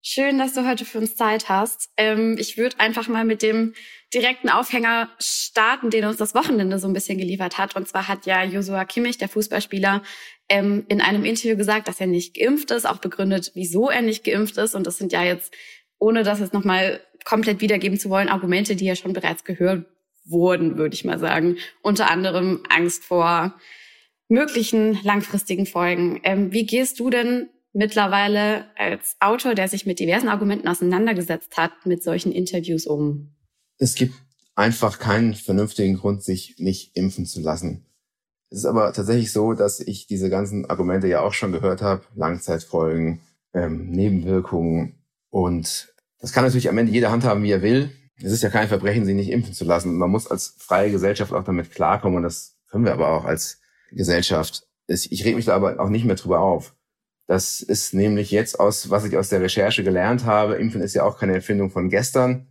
Schön, 0.01 0.37
dass 0.39 0.53
du 0.53 0.65
heute 0.65 0.85
für 0.85 0.99
uns 0.99 1.15
Zeit 1.15 1.49
hast. 1.49 1.89
Ähm, 1.97 2.37
ich 2.39 2.57
würde 2.57 2.79
einfach 2.79 3.09
mal 3.09 3.25
mit 3.25 3.41
dem 3.41 3.73
direkten 4.13 4.49
Aufhänger 4.49 5.09
starten, 5.19 5.89
den 5.89 6.05
uns 6.05 6.15
das 6.15 6.33
Wochenende 6.33 6.79
so 6.79 6.87
ein 6.87 6.93
bisschen 6.93 7.17
geliefert 7.17 7.57
hat. 7.57 7.75
Und 7.75 7.85
zwar 7.87 8.07
hat 8.07 8.25
ja 8.25 8.43
Joshua 8.43 8.85
Kimmich, 8.85 9.17
der 9.17 9.27
Fußballspieler, 9.27 10.01
ähm, 10.47 10.85
in 10.87 11.01
einem 11.01 11.25
Interview 11.25 11.57
gesagt, 11.57 11.89
dass 11.89 11.99
er 11.99 12.07
nicht 12.07 12.33
geimpft 12.35 12.71
ist, 12.71 12.87
auch 12.87 12.99
begründet, 12.99 13.51
wieso 13.55 13.89
er 13.89 14.01
nicht 14.01 14.23
geimpft 14.23 14.57
ist. 14.57 14.73
Und 14.73 14.87
das 14.87 14.97
sind 14.97 15.11
ja 15.11 15.23
jetzt, 15.23 15.53
ohne 15.99 16.23
das 16.23 16.39
jetzt 16.39 16.53
nochmal 16.53 17.01
komplett 17.25 17.61
wiedergeben 17.61 17.99
zu 17.99 18.09
wollen, 18.09 18.29
Argumente, 18.29 18.75
die 18.75 18.85
ja 18.85 18.95
schon 18.95 19.13
bereits 19.13 19.43
gehört 19.43 19.85
wurden, 20.25 20.77
würde 20.77 20.95
ich 20.95 21.05
mal 21.05 21.19
sagen. 21.19 21.57
Unter 21.81 22.09
anderem 22.09 22.63
Angst 22.69 23.03
vor 23.03 23.55
möglichen 24.27 24.99
langfristigen 25.03 25.65
Folgen. 25.65 26.19
Ähm, 26.23 26.51
wie 26.51 26.65
gehst 26.65 26.99
du 26.99 27.09
denn 27.09 27.49
mittlerweile 27.73 28.65
als 28.77 29.15
Autor, 29.19 29.55
der 29.55 29.67
sich 29.67 29.85
mit 29.85 29.99
diversen 29.99 30.29
Argumenten 30.29 30.67
auseinandergesetzt 30.67 31.57
hat, 31.57 31.71
mit 31.85 32.03
solchen 32.03 32.31
Interviews 32.31 32.85
um? 32.85 33.35
Es 33.77 33.95
gibt 33.95 34.13
einfach 34.55 34.99
keinen 34.99 35.33
vernünftigen 35.33 35.97
Grund, 35.97 36.23
sich 36.23 36.55
nicht 36.57 36.95
impfen 36.95 37.25
zu 37.25 37.41
lassen. 37.41 37.85
Es 38.49 38.59
ist 38.59 38.65
aber 38.65 38.91
tatsächlich 38.93 39.31
so, 39.31 39.53
dass 39.53 39.79
ich 39.79 40.07
diese 40.07 40.29
ganzen 40.29 40.69
Argumente 40.69 41.07
ja 41.07 41.21
auch 41.21 41.33
schon 41.33 41.51
gehört 41.51 41.81
habe. 41.81 42.03
Langzeitfolgen, 42.15 43.21
ähm, 43.53 43.89
Nebenwirkungen. 43.91 44.98
Und 45.29 45.93
das 46.19 46.33
kann 46.33 46.43
natürlich 46.43 46.69
am 46.69 46.77
Ende 46.77 46.91
jeder 46.91 47.11
handhaben, 47.11 47.43
wie 47.43 47.51
er 47.51 47.61
will. 47.61 47.91
Es 48.21 48.31
ist 48.31 48.43
ja 48.43 48.49
kein 48.49 48.67
Verbrechen, 48.67 49.05
sich 49.05 49.15
nicht 49.15 49.31
impfen 49.31 49.53
zu 49.53 49.63
lassen. 49.63 49.97
Man 49.97 50.09
muss 50.09 50.29
als 50.29 50.55
freie 50.57 50.91
Gesellschaft 50.91 51.33
auch 51.33 51.43
damit 51.43 51.71
klarkommen. 51.71 52.17
Und 52.17 52.23
das 52.23 52.57
können 52.69 52.85
wir 52.85 52.93
aber 52.93 53.09
auch 53.09 53.25
als 53.25 53.61
Gesellschaft. 53.91 54.67
Ich 54.87 55.23
rede 55.23 55.35
mich 55.35 55.45
da 55.45 55.55
aber 55.55 55.79
auch 55.79 55.89
nicht 55.89 56.05
mehr 56.05 56.15
drüber 56.15 56.41
auf. 56.41 56.75
Das 57.27 57.61
ist 57.61 57.93
nämlich 57.93 58.31
jetzt 58.31 58.59
aus, 58.59 58.89
was 58.89 59.05
ich 59.05 59.15
aus 59.15 59.29
der 59.29 59.41
Recherche 59.41 59.83
gelernt 59.83 60.25
habe. 60.25 60.55
Impfen 60.55 60.81
ist 60.81 60.95
ja 60.95 61.03
auch 61.03 61.17
keine 61.17 61.35
Erfindung 61.35 61.69
von 61.69 61.89
gestern. 61.89 62.47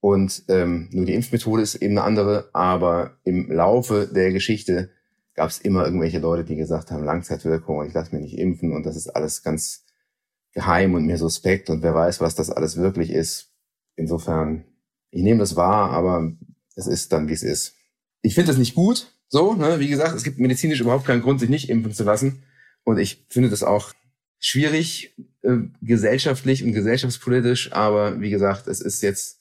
Und 0.00 0.44
ähm, 0.48 0.88
nur 0.90 1.04
die 1.04 1.14
Impfmethode 1.14 1.62
ist 1.62 1.76
eben 1.76 1.96
eine 1.96 2.02
andere. 2.04 2.50
Aber 2.52 3.18
im 3.24 3.50
Laufe 3.50 4.10
der 4.12 4.32
Geschichte 4.32 4.90
gab 5.34 5.50
es 5.50 5.58
immer 5.58 5.84
irgendwelche 5.84 6.18
Leute, 6.18 6.44
die 6.44 6.56
gesagt 6.56 6.90
haben, 6.90 7.04
Langzeitwirkung 7.04 7.86
ich 7.86 7.94
lasse 7.94 8.14
mich 8.14 8.24
nicht 8.24 8.38
impfen 8.38 8.72
und 8.72 8.84
das 8.84 8.96
ist 8.96 9.08
alles 9.08 9.42
ganz 9.42 9.86
geheim 10.52 10.94
und 10.94 11.06
mir 11.06 11.18
suspekt 11.18 11.70
und 11.70 11.82
wer 11.82 11.94
weiß, 11.94 12.20
was 12.20 12.34
das 12.34 12.50
alles 12.50 12.76
wirklich 12.76 13.10
ist. 13.10 13.52
Insofern, 13.96 14.64
ich 15.10 15.22
nehme 15.22 15.40
das 15.40 15.56
wahr, 15.56 15.90
aber 15.90 16.32
es 16.74 16.86
ist 16.86 17.12
dann, 17.12 17.28
wie 17.28 17.34
es 17.34 17.42
ist. 17.42 17.74
Ich 18.22 18.34
finde 18.34 18.48
das 18.48 18.58
nicht 18.58 18.74
gut. 18.74 19.14
So, 19.28 19.54
ne? 19.54 19.78
wie 19.78 19.88
gesagt, 19.88 20.14
es 20.16 20.24
gibt 20.24 20.38
medizinisch 20.38 20.80
überhaupt 20.80 21.06
keinen 21.06 21.22
Grund, 21.22 21.40
sich 21.40 21.48
nicht 21.48 21.70
impfen 21.70 21.92
zu 21.92 22.02
lassen. 22.02 22.42
Und 22.82 22.98
ich 22.98 23.26
finde 23.28 23.50
das 23.50 23.62
auch 23.62 23.92
schwierig, 24.40 25.14
äh, 25.42 25.58
gesellschaftlich 25.82 26.64
und 26.64 26.72
gesellschaftspolitisch, 26.72 27.72
aber 27.72 28.20
wie 28.20 28.30
gesagt, 28.30 28.66
es 28.66 28.80
ist 28.80 29.02
jetzt 29.02 29.40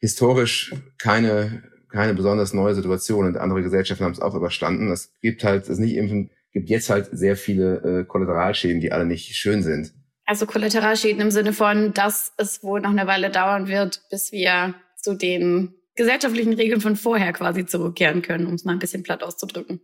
historisch 0.00 0.74
keine, 0.96 1.62
keine 1.90 2.14
besonders 2.14 2.54
neue 2.54 2.74
Situation 2.74 3.26
und 3.26 3.36
andere 3.36 3.62
Gesellschaften 3.62 4.04
haben 4.04 4.12
es 4.12 4.20
auch 4.20 4.34
überstanden. 4.34 4.90
Es 4.90 5.12
gibt 5.20 5.44
halt, 5.44 5.68
es 5.68 5.78
nicht 5.78 5.94
impfen, 5.94 6.30
gibt 6.52 6.70
jetzt 6.70 6.90
halt 6.90 7.08
sehr 7.12 7.36
viele 7.36 8.00
äh, 8.00 8.04
Kollateralschäden, 8.04 8.80
die 8.80 8.90
alle 8.90 9.06
nicht 9.06 9.36
schön 9.36 9.62
sind. 9.62 9.92
Also 10.28 10.44
Kollateralschäden 10.44 11.22
im 11.22 11.30
Sinne 11.30 11.54
von, 11.54 11.94
dass 11.94 12.32
es 12.36 12.62
wohl 12.62 12.82
noch 12.82 12.90
eine 12.90 13.06
Weile 13.06 13.30
dauern 13.30 13.66
wird, 13.66 14.02
bis 14.10 14.30
wir 14.30 14.74
zu 14.94 15.14
den 15.14 15.72
gesellschaftlichen 15.94 16.52
Regeln 16.52 16.82
von 16.82 16.96
vorher 16.96 17.32
quasi 17.32 17.64
zurückkehren 17.64 18.20
können, 18.20 18.46
um 18.46 18.52
es 18.52 18.66
mal 18.66 18.72
ein 18.72 18.78
bisschen 18.78 19.02
platt 19.02 19.22
auszudrücken. 19.22 19.80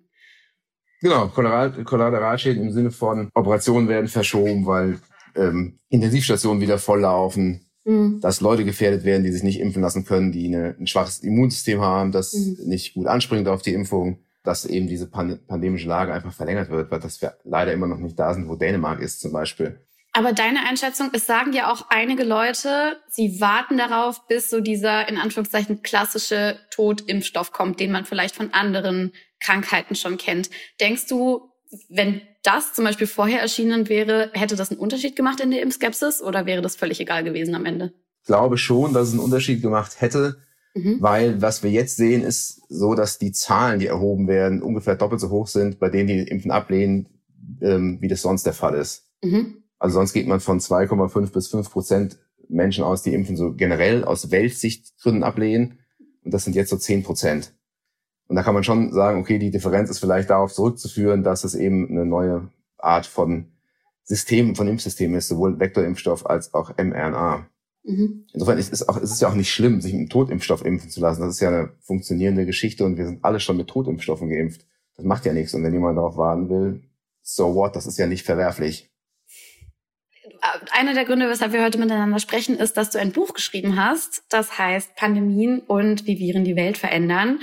Genau, 1.01 1.29
Kollateralschäden 1.29 2.63
im 2.63 2.73
Sinne 2.73 2.91
von 2.91 3.31
Operationen 3.33 3.89
werden 3.89 4.09
verschoben, 4.09 4.67
weil 4.67 5.01
ähm, 5.35 5.79
Intensivstationen 5.89 6.61
wieder 6.61 6.77
volllaufen, 6.77 7.65
mhm. 7.87 8.21
dass 8.21 8.43
Leute 8.43 8.67
gefährdet 8.67 9.05
werden, 9.05 9.25
die 9.25 9.33
sich 9.33 9.45
nicht 9.45 9.61
impfen 9.61 9.81
lassen 9.81 10.05
können, 10.05 10.31
die 10.31 10.49
eine, 10.49 10.77
ein 10.79 10.87
schwaches 10.87 11.21
Immunsystem 11.21 11.81
haben, 11.81 12.13
das 12.13 12.35
mhm. 12.35 12.69
nicht 12.69 12.93
gut 12.93 13.07
anspringt 13.07 13.49
auf 13.49 13.63
die 13.63 13.73
Impfung, 13.73 14.19
dass 14.43 14.67
eben 14.67 14.89
diese 14.89 15.07
Pand 15.07 15.47
pandemische 15.47 15.89
Lage 15.89 16.13
einfach 16.13 16.35
verlängert 16.35 16.69
wird, 16.69 16.91
weil 16.91 17.01
das 17.01 17.23
wir 17.23 17.33
leider 17.45 17.73
immer 17.73 17.87
noch 17.87 17.99
nicht 17.99 18.19
da 18.19 18.35
sind, 18.35 18.47
wo 18.47 18.57
Dänemark 18.57 19.01
ist 19.01 19.23
zum 19.23 19.33
Beispiel. 19.33 19.81
Aber 20.17 20.33
deine 20.33 20.61
Einschätzung, 20.61 21.11
es 21.13 21.27
sagen 21.27 21.53
ja 21.53 21.73
auch 21.73 21.87
einige 21.89 22.23
Leute, 22.23 22.99
sie 23.11 23.41
warten 23.41 23.77
darauf, 23.77 24.29
bis 24.29 24.49
so 24.49 24.61
dieser 24.61 25.09
in 25.09 25.19
Anführungszeichen 25.19 25.83
klassische 25.83 26.57
Totimpfstoff 26.71 27.51
kommt, 27.51 27.81
den 27.81 27.91
man 27.91 28.05
vielleicht 28.05 28.37
von 28.37 28.55
anderen 28.55 29.13
Krankheiten 29.41 29.97
schon 29.97 30.17
kennt. 30.17 30.51
Denkst 30.81 31.09
du, 31.09 31.51
wenn 31.89 32.23
das 32.45 32.75
zum 32.75 32.85
Beispiel 32.85 33.09
vorher 33.09 33.41
erschienen 33.41 33.89
wäre, 33.89 34.31
hätte 34.35 34.55
das 34.55 34.71
einen 34.71 34.79
Unterschied 34.79 35.17
gemacht 35.17 35.41
in 35.41 35.51
der 35.51 35.63
Impfskepsis 35.63 36.23
oder 36.23 36.47
wäre 36.47 36.63
das 36.63 36.77
völlig 36.77 37.01
egal 37.01 37.25
gewesen 37.25 37.57
am 37.57 37.67
Ende? 37.67 37.93
Ich 38.21 38.27
glaube 38.29 38.57
schon, 38.57 38.93
dass 38.93 39.09
es 39.09 39.15
einen 39.15 39.23
Unterschied 39.23 39.63
gemacht 39.63 40.01
hätte, 40.01 40.37
mhm. 40.75 40.99
weil 41.01 41.43
was 41.43 41.65
wir 41.65 41.73
jetzt 41.73 41.97
sehen, 41.97 42.23
ist 42.23 42.63
so, 42.69 42.95
dass 42.95 43.19
die 43.19 43.33
Zahlen, 43.33 43.81
die 43.81 43.89
erhoben 43.89 44.29
werden, 44.29 44.63
ungefähr 44.63 44.95
doppelt 44.95 45.21
so 45.21 45.31
hoch 45.31 45.49
sind, 45.49 45.81
bei 45.81 45.89
denen 45.89 46.07
die 46.07 46.19
Impfen 46.21 46.53
ablehnen, 46.53 47.09
ähm, 47.61 47.99
wie 48.01 48.09
das 48.09 48.23
sonst 48.23 48.47
der 48.47 48.55
Fall 48.55 48.77
ist. 48.77 49.09
Mhm. 49.21 49.64
Also 49.85 49.97
sonst 49.97 50.15
geht 50.15 50.27
man 50.27 50.41
von 50.41 50.61
2,5 50.61 51.31
bis 51.31 51.49
5 51.49 51.71
Prozent 51.71 52.19
Menschen 52.49 52.83
aus, 52.83 53.03
die 53.03 53.13
impfen 53.13 53.37
so 53.37 53.53
generell 53.53 54.03
aus 54.03 54.31
Weltsichtgründen 54.31 55.23
ablehnen. 55.23 55.79
Und 56.25 56.33
das 56.33 56.45
sind 56.45 56.57
jetzt 56.57 56.71
so 56.71 56.79
10 56.79 57.03
Prozent. 57.03 57.53
Und 58.27 58.37
da 58.37 58.43
kann 58.43 58.55
man 58.55 58.65
schon 58.65 58.95
sagen, 58.95 59.21
okay, 59.21 59.39
die 59.39 59.51
Differenz 59.51 59.91
ist 59.91 59.99
vielleicht 59.99 60.31
darauf 60.31 60.55
zurückzuführen, 60.55 61.23
dass 61.23 61.45
es 61.45 61.55
eben 61.55 61.91
eine 61.91 62.07
neue 62.07 62.49
Art 62.79 63.05
von 63.05 63.53
System, 64.05 64.57
von 64.57 64.69
Impfsystem 64.69 65.15
ist, 65.17 65.29
sowohl 65.29 65.61
Vektorimpfstoff 65.61 66.25
als 66.25 66.55
auch 66.55 66.75
mRNA. 66.79 67.47
Mhm. 67.83 68.25
Insofern 68.33 68.57
ist 68.57 68.73
es, 68.73 68.89
auch, 68.89 68.97
ist 68.97 69.13
es 69.13 69.21
ja 69.21 69.29
auch 69.29 69.35
nicht 69.35 69.53
schlimm, 69.53 69.83
sich 69.83 69.93
mit 69.93 70.01
einem 70.01 70.09
Totimpfstoff 70.09 70.65
impfen 70.65 70.89
zu 70.89 71.03
lassen. 71.03 71.21
Das 71.21 71.35
ist 71.35 71.41
ja 71.41 71.51
eine 71.51 71.73
funktionierende 71.83 72.47
Geschichte 72.47 72.87
und 72.87 72.97
wir 72.97 73.05
sind 73.05 73.23
alle 73.23 73.39
schon 73.39 73.59
mit 73.59 73.69
Totimpfstoffen 73.69 74.31
geimpft. 74.31 74.67
Das 74.97 75.05
macht 75.05 75.27
ja 75.27 75.35
nichts. 75.35 75.53
Und 75.53 75.63
wenn 75.63 75.75
jemand 75.75 75.99
darauf 75.99 76.17
warten 76.17 76.49
will, 76.49 76.85
so 77.21 77.55
what, 77.55 77.77
das 77.77 77.87
ist 77.87 77.99
ja 77.99 78.07
nicht 78.07 78.25
verwerflich 78.25 78.94
einer 80.73 80.95
der 80.95 81.05
Gründe, 81.05 81.29
weshalb 81.29 81.53
wir 81.53 81.63
heute 81.63 81.79
miteinander 81.79 82.19
sprechen, 82.19 82.59
ist, 82.59 82.77
dass 82.77 82.91
du 82.91 82.99
ein 82.99 83.13
Buch 83.13 83.35
geschrieben 83.35 83.77
hast, 83.77 84.25
das 84.29 84.59
heißt 84.59 84.95
Pandemien 84.97 85.61
und 85.61 86.07
wie 86.07 86.19
Viren 86.19 86.45
die 86.45 86.57
Welt 86.57 86.79
verändern. 86.79 87.41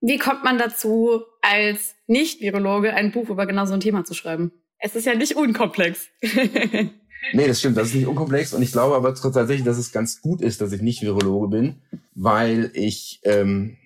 Wie 0.00 0.18
kommt 0.18 0.44
man 0.44 0.58
dazu, 0.58 1.22
als 1.42 1.96
Nicht-Virologe 2.06 2.94
ein 2.94 3.12
Buch 3.12 3.28
über 3.28 3.46
genau 3.46 3.66
so 3.66 3.74
ein 3.74 3.80
Thema 3.80 4.04
zu 4.04 4.14
schreiben? 4.14 4.52
Es 4.78 4.94
ist 4.94 5.06
ja 5.06 5.14
nicht 5.14 5.36
unkomplex. 5.36 6.06
nee, 6.22 7.46
das 7.46 7.58
stimmt, 7.58 7.76
das 7.76 7.88
ist 7.88 7.94
nicht 7.94 8.06
unkomplex. 8.06 8.54
Und 8.54 8.62
ich 8.62 8.72
glaube 8.72 8.94
aber 8.94 9.14
tatsächlich, 9.14 9.64
dass 9.64 9.76
es 9.76 9.92
ganz 9.92 10.20
gut 10.20 10.40
ist, 10.40 10.60
dass 10.60 10.72
ich 10.72 10.82
nicht 10.82 11.02
Virologe 11.02 11.48
bin, 11.48 11.82
weil 12.14 12.70
ich 12.74 13.20
ähm, 13.24 13.76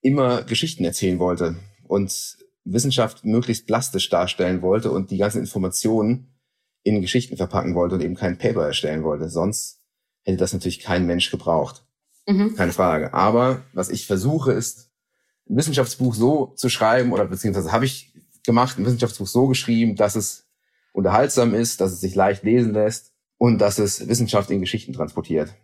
immer 0.00 0.42
Geschichten 0.42 0.84
erzählen 0.84 1.18
wollte 1.18 1.56
und 1.86 2.38
Wissenschaft 2.64 3.24
möglichst 3.24 3.66
plastisch 3.66 4.08
darstellen 4.08 4.62
wollte 4.62 4.90
und 4.90 5.10
die 5.10 5.18
ganzen 5.18 5.40
Informationen 5.40 6.39
in 6.82 7.00
Geschichten 7.00 7.36
verpacken 7.36 7.74
wollte 7.74 7.96
und 7.96 8.00
eben 8.00 8.14
kein 8.14 8.38
Paper 8.38 8.66
erstellen 8.66 9.02
wollte. 9.02 9.28
Sonst 9.28 9.80
hätte 10.22 10.38
das 10.38 10.52
natürlich 10.52 10.80
kein 10.80 11.06
Mensch 11.06 11.30
gebraucht. 11.30 11.84
Mhm. 12.26 12.54
Keine 12.54 12.72
Frage. 12.72 13.12
Aber 13.14 13.62
was 13.72 13.90
ich 13.90 14.06
versuche, 14.06 14.52
ist, 14.52 14.90
ein 15.48 15.56
Wissenschaftsbuch 15.56 16.14
so 16.14 16.46
zu 16.56 16.68
schreiben, 16.68 17.12
oder 17.12 17.24
beziehungsweise 17.26 17.72
habe 17.72 17.84
ich 17.84 18.12
gemacht, 18.44 18.78
ein 18.78 18.86
Wissenschaftsbuch 18.86 19.26
so 19.26 19.48
geschrieben, 19.48 19.96
dass 19.96 20.14
es 20.14 20.46
unterhaltsam 20.92 21.54
ist, 21.54 21.80
dass 21.80 21.92
es 21.92 22.00
sich 22.00 22.14
leicht 22.14 22.44
lesen 22.44 22.72
lässt 22.72 23.12
und 23.36 23.58
dass 23.58 23.78
es 23.78 24.08
Wissenschaft 24.08 24.50
in 24.50 24.60
Geschichten 24.60 24.92
transportiert. 24.92 25.54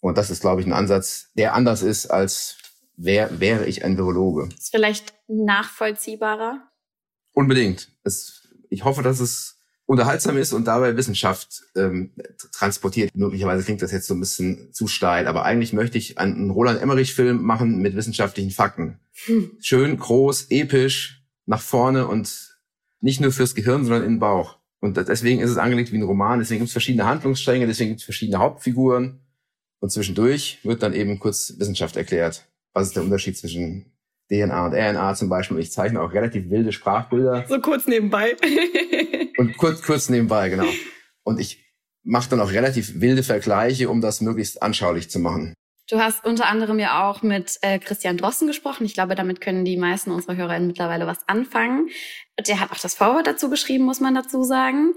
Und 0.00 0.18
das 0.18 0.30
ist, 0.30 0.40
glaube 0.40 0.60
ich, 0.60 0.66
ein 0.66 0.72
Ansatz, 0.72 1.30
der 1.34 1.54
anders 1.54 1.82
ist 1.82 2.06
als 2.06 2.56
wär, 2.96 3.40
wäre 3.40 3.66
ich 3.66 3.84
ein 3.84 3.96
Virologe. 3.96 4.48
Ist 4.56 4.70
vielleicht 4.70 5.14
nachvollziehbarer? 5.28 6.68
Unbedingt. 7.32 7.90
Es, 8.04 8.48
ich 8.68 8.84
hoffe, 8.84 9.02
dass 9.02 9.20
es 9.20 9.61
unterhaltsam 9.92 10.38
ist 10.38 10.54
und 10.54 10.66
dabei 10.66 10.96
Wissenschaft 10.96 11.64
ähm, 11.76 12.12
transportiert. 12.50 13.14
Möglicherweise 13.14 13.62
klingt 13.62 13.82
das 13.82 13.92
jetzt 13.92 14.06
so 14.06 14.14
ein 14.14 14.20
bisschen 14.20 14.72
zu 14.72 14.88
steil, 14.88 15.28
aber 15.28 15.44
eigentlich 15.44 15.74
möchte 15.74 15.98
ich 15.98 16.18
einen 16.18 16.50
Roland 16.50 16.80
Emmerich-Film 16.80 17.42
machen 17.42 17.78
mit 17.78 17.94
wissenschaftlichen 17.94 18.50
Fakten. 18.50 19.00
Hm. 19.26 19.50
Schön, 19.60 19.98
groß, 19.98 20.46
episch, 20.48 21.22
nach 21.44 21.60
vorne 21.60 22.08
und 22.08 22.56
nicht 23.02 23.20
nur 23.20 23.32
fürs 23.32 23.54
Gehirn, 23.54 23.84
sondern 23.84 24.04
in 24.04 24.14
den 24.14 24.18
Bauch. 24.18 24.56
Und 24.80 24.96
deswegen 24.96 25.40
ist 25.40 25.50
es 25.50 25.58
angelegt 25.58 25.92
wie 25.92 25.98
ein 25.98 26.02
Roman, 26.02 26.38
deswegen 26.38 26.60
gibt 26.60 26.68
es 26.68 26.72
verschiedene 26.72 27.04
Handlungsstränge, 27.04 27.66
deswegen 27.66 27.90
gibt 27.90 28.00
es 28.00 28.04
verschiedene 28.04 28.38
Hauptfiguren. 28.38 29.20
Und 29.80 29.90
zwischendurch 29.90 30.58
wird 30.62 30.82
dann 30.82 30.94
eben 30.94 31.18
kurz 31.18 31.54
Wissenschaft 31.58 31.96
erklärt. 31.96 32.46
Was 32.72 32.86
ist 32.88 32.96
der 32.96 33.02
Unterschied 33.02 33.36
zwischen 33.36 33.92
DNA 34.30 34.66
und 34.66 34.72
RNA 34.72 35.14
zum 35.16 35.28
Beispiel? 35.28 35.58
Ich 35.58 35.70
zeichne 35.70 36.00
auch 36.00 36.14
relativ 36.14 36.48
wilde 36.48 36.72
Sprachbilder. 36.72 37.44
So 37.46 37.60
kurz 37.60 37.86
nebenbei. 37.86 38.36
und 39.42 39.56
kurz, 39.56 39.82
kurz 39.82 40.08
nebenbei, 40.08 40.48
genau. 40.48 40.68
Und 41.24 41.40
ich 41.40 41.64
mache 42.04 42.30
dann 42.30 42.40
auch 42.40 42.52
relativ 42.52 43.00
wilde 43.00 43.24
Vergleiche, 43.24 43.88
um 43.88 44.00
das 44.00 44.20
möglichst 44.20 44.62
anschaulich 44.62 45.10
zu 45.10 45.18
machen. 45.18 45.54
Du 45.90 45.98
hast 45.98 46.24
unter 46.24 46.46
anderem 46.46 46.78
ja 46.78 47.10
auch 47.10 47.22
mit 47.22 47.58
äh, 47.62 47.80
Christian 47.80 48.16
Drossen 48.16 48.46
gesprochen. 48.46 48.84
Ich 48.84 48.94
glaube, 48.94 49.16
damit 49.16 49.40
können 49.40 49.64
die 49.64 49.76
meisten 49.76 50.12
unserer 50.12 50.36
HörerInnen 50.36 50.68
mittlerweile 50.68 51.08
was 51.08 51.28
anfangen. 51.28 51.88
Der 52.46 52.60
hat 52.60 52.70
auch 52.70 52.78
das 52.78 52.94
Vorwort 52.94 53.26
dazu 53.26 53.50
geschrieben, 53.50 53.84
muss 53.84 53.98
man 53.98 54.14
dazu 54.14 54.44
sagen. 54.44 54.94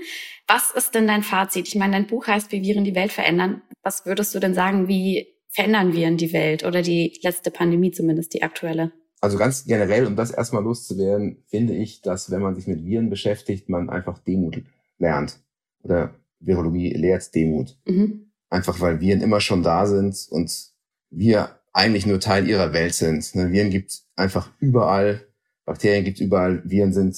Was 0.48 0.70
ist 0.70 0.94
denn 0.94 1.08
dein 1.08 1.24
Fazit? 1.24 1.68
Ich 1.68 1.76
meine, 1.76 1.94
dein 1.94 2.08
Buch 2.08 2.28
heißt, 2.28 2.52
wie 2.52 2.62
Viren 2.62 2.84
die 2.84 2.96
Welt 2.96 3.12
verändern. 3.12 3.64
Was 3.82 4.06
würdest 4.06 4.36
du 4.36 4.40
denn 4.40 4.54
sagen, 4.54 4.88
wie 4.88 5.28
verändern 5.50 5.94
Viren 5.94 6.18
die 6.18 6.34
Welt 6.34 6.64
oder 6.64 6.84
die 6.84 7.20
letzte 7.24 7.50
Pandemie 7.50 7.92
zumindest, 7.92 8.34
die 8.36 8.44
aktuelle? 8.44 8.92
Also 9.26 9.40
ganz 9.40 9.66
generell, 9.66 10.06
um 10.06 10.16
das 10.16 10.30
erstmal 10.30 10.64
loszuwerden, 10.64 11.44
finde 11.48 11.74
ich, 11.74 12.04
dass 12.04 12.30
wenn 12.30 12.44
man 12.44 12.54
sich 12.54 12.68
mit 12.68 12.86
Viren 12.86 13.10
beschäftigt, 13.10 13.70
man 13.70 13.90
einfach 13.90 14.20
Demut 14.20 14.62
lernt. 15.00 15.40
Oder 15.82 16.14
Virologie 16.40 16.94
lehrt 16.94 17.34
Demut. 17.34 17.76
Mhm. 17.88 18.28
Einfach 18.52 18.80
weil 18.82 19.02
Viren 19.02 19.22
immer 19.22 19.42
schon 19.42 19.64
da 19.64 19.88
sind 19.88 20.28
und 20.30 20.70
wir 21.10 21.60
eigentlich 21.74 22.06
nur 22.06 22.20
Teil 22.20 22.48
ihrer 22.48 22.72
Welt 22.72 22.94
sind. 22.94 23.34
Ne, 23.34 23.52
Viren 23.52 23.72
gibt 23.72 24.04
einfach 24.16 24.52
überall, 24.60 25.26
Bakterien 25.66 26.06
gibt 26.06 26.20
überall, 26.20 26.62
Viren 26.64 26.94
sind 26.94 27.18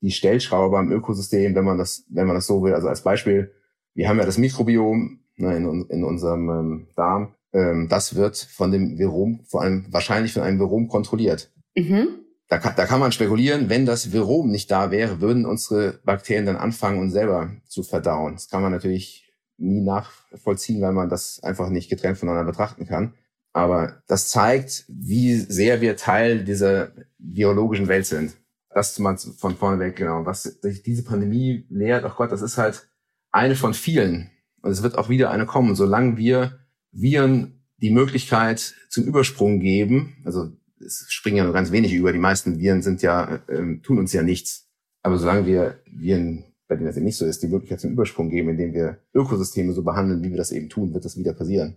die 0.00 0.12
Stellschraube 0.12 0.78
am 0.78 0.90
Ökosystem, 0.90 1.54
wenn 1.54 1.66
man 1.66 1.76
das, 1.76 2.06
wenn 2.08 2.26
man 2.26 2.36
das 2.36 2.46
so 2.46 2.62
will. 2.62 2.72
Also 2.72 2.88
als 2.88 3.02
Beispiel, 3.02 3.52
wir 3.92 4.08
haben 4.08 4.18
ja 4.18 4.24
das 4.24 4.38
Mikrobiom 4.38 5.20
ne, 5.36 5.56
in, 5.58 5.84
in 5.90 6.04
unserem 6.04 6.48
ähm, 6.48 6.86
Darm. 6.96 7.34
Ähm, 7.54 7.88
das 7.88 8.16
wird 8.16 8.36
von 8.36 8.72
dem 8.72 8.98
Virom, 8.98 9.44
vor 9.46 9.62
allem 9.62 9.86
wahrscheinlich 9.90 10.32
von 10.32 10.42
einem 10.42 10.58
Virom 10.58 10.88
kontrolliert. 10.88 11.50
Mhm. 11.76 12.08
Da, 12.48 12.58
kann, 12.58 12.74
da 12.76 12.84
kann 12.84 13.00
man 13.00 13.12
spekulieren, 13.12 13.70
wenn 13.70 13.86
das 13.86 14.12
Virom 14.12 14.50
nicht 14.50 14.70
da 14.70 14.90
wäre, 14.90 15.20
würden 15.20 15.46
unsere 15.46 16.00
Bakterien 16.04 16.44
dann 16.44 16.56
anfangen, 16.56 17.00
uns 17.00 17.12
selber 17.12 17.52
zu 17.66 17.82
verdauen. 17.82 18.34
Das 18.34 18.50
kann 18.50 18.60
man 18.60 18.72
natürlich 18.72 19.32
nie 19.56 19.80
nachvollziehen, 19.80 20.82
weil 20.82 20.92
man 20.92 21.08
das 21.08 21.42
einfach 21.42 21.70
nicht 21.70 21.88
getrennt 21.88 22.18
voneinander 22.18 22.50
betrachten 22.50 22.86
kann. 22.86 23.14
Aber 23.52 24.02
das 24.08 24.28
zeigt, 24.28 24.84
wie 24.88 25.36
sehr 25.36 25.80
wir 25.80 25.96
Teil 25.96 26.44
dieser 26.44 26.90
biologischen 27.18 27.86
Welt 27.86 28.04
sind. 28.04 28.36
Das 28.70 28.98
mal 28.98 29.16
von 29.16 29.56
vorne 29.56 29.78
weg, 29.78 29.94
genau. 29.94 30.26
Was 30.26 30.58
diese 30.84 31.04
Pandemie 31.04 31.64
lehrt, 31.70 32.04
ach 32.04 32.16
Gott, 32.16 32.32
das 32.32 32.42
ist 32.42 32.58
halt 32.58 32.88
eine 33.30 33.54
von 33.54 33.72
vielen. 33.72 34.30
Und 34.60 34.72
es 34.72 34.82
wird 34.82 34.98
auch 34.98 35.08
wieder 35.08 35.30
eine 35.30 35.46
kommen. 35.46 35.76
Solange 35.76 36.16
wir 36.16 36.58
Viren 36.94 37.64
die 37.78 37.90
Möglichkeit 37.90 38.74
zum 38.88 39.04
Übersprung 39.04 39.60
geben, 39.60 40.16
also 40.24 40.52
es 40.78 41.06
springen 41.08 41.36
ja 41.36 41.44
nur 41.44 41.52
ganz 41.52 41.72
wenig 41.72 41.92
über, 41.92 42.12
die 42.12 42.18
meisten 42.18 42.58
Viren 42.58 42.82
sind 42.82 43.02
ja, 43.02 43.42
äh, 43.48 43.78
tun 43.82 43.98
uns 43.98 44.12
ja 44.12 44.22
nichts. 44.22 44.68
Aber 45.02 45.18
solange 45.18 45.46
wir 45.46 45.80
Viren, 45.86 46.44
bei 46.68 46.76
denen 46.76 46.86
das 46.86 46.96
eben 46.96 47.04
nicht 47.04 47.16
so 47.16 47.26
ist, 47.26 47.42
die 47.42 47.48
Möglichkeit 47.48 47.80
zum 47.80 47.90
Übersprung 47.90 48.30
geben, 48.30 48.50
indem 48.50 48.72
wir 48.72 48.98
Ökosysteme 49.12 49.72
so 49.72 49.82
behandeln, 49.82 50.22
wie 50.22 50.30
wir 50.30 50.36
das 50.36 50.52
eben 50.52 50.68
tun, 50.68 50.94
wird 50.94 51.04
das 51.04 51.18
wieder 51.18 51.34
passieren. 51.34 51.76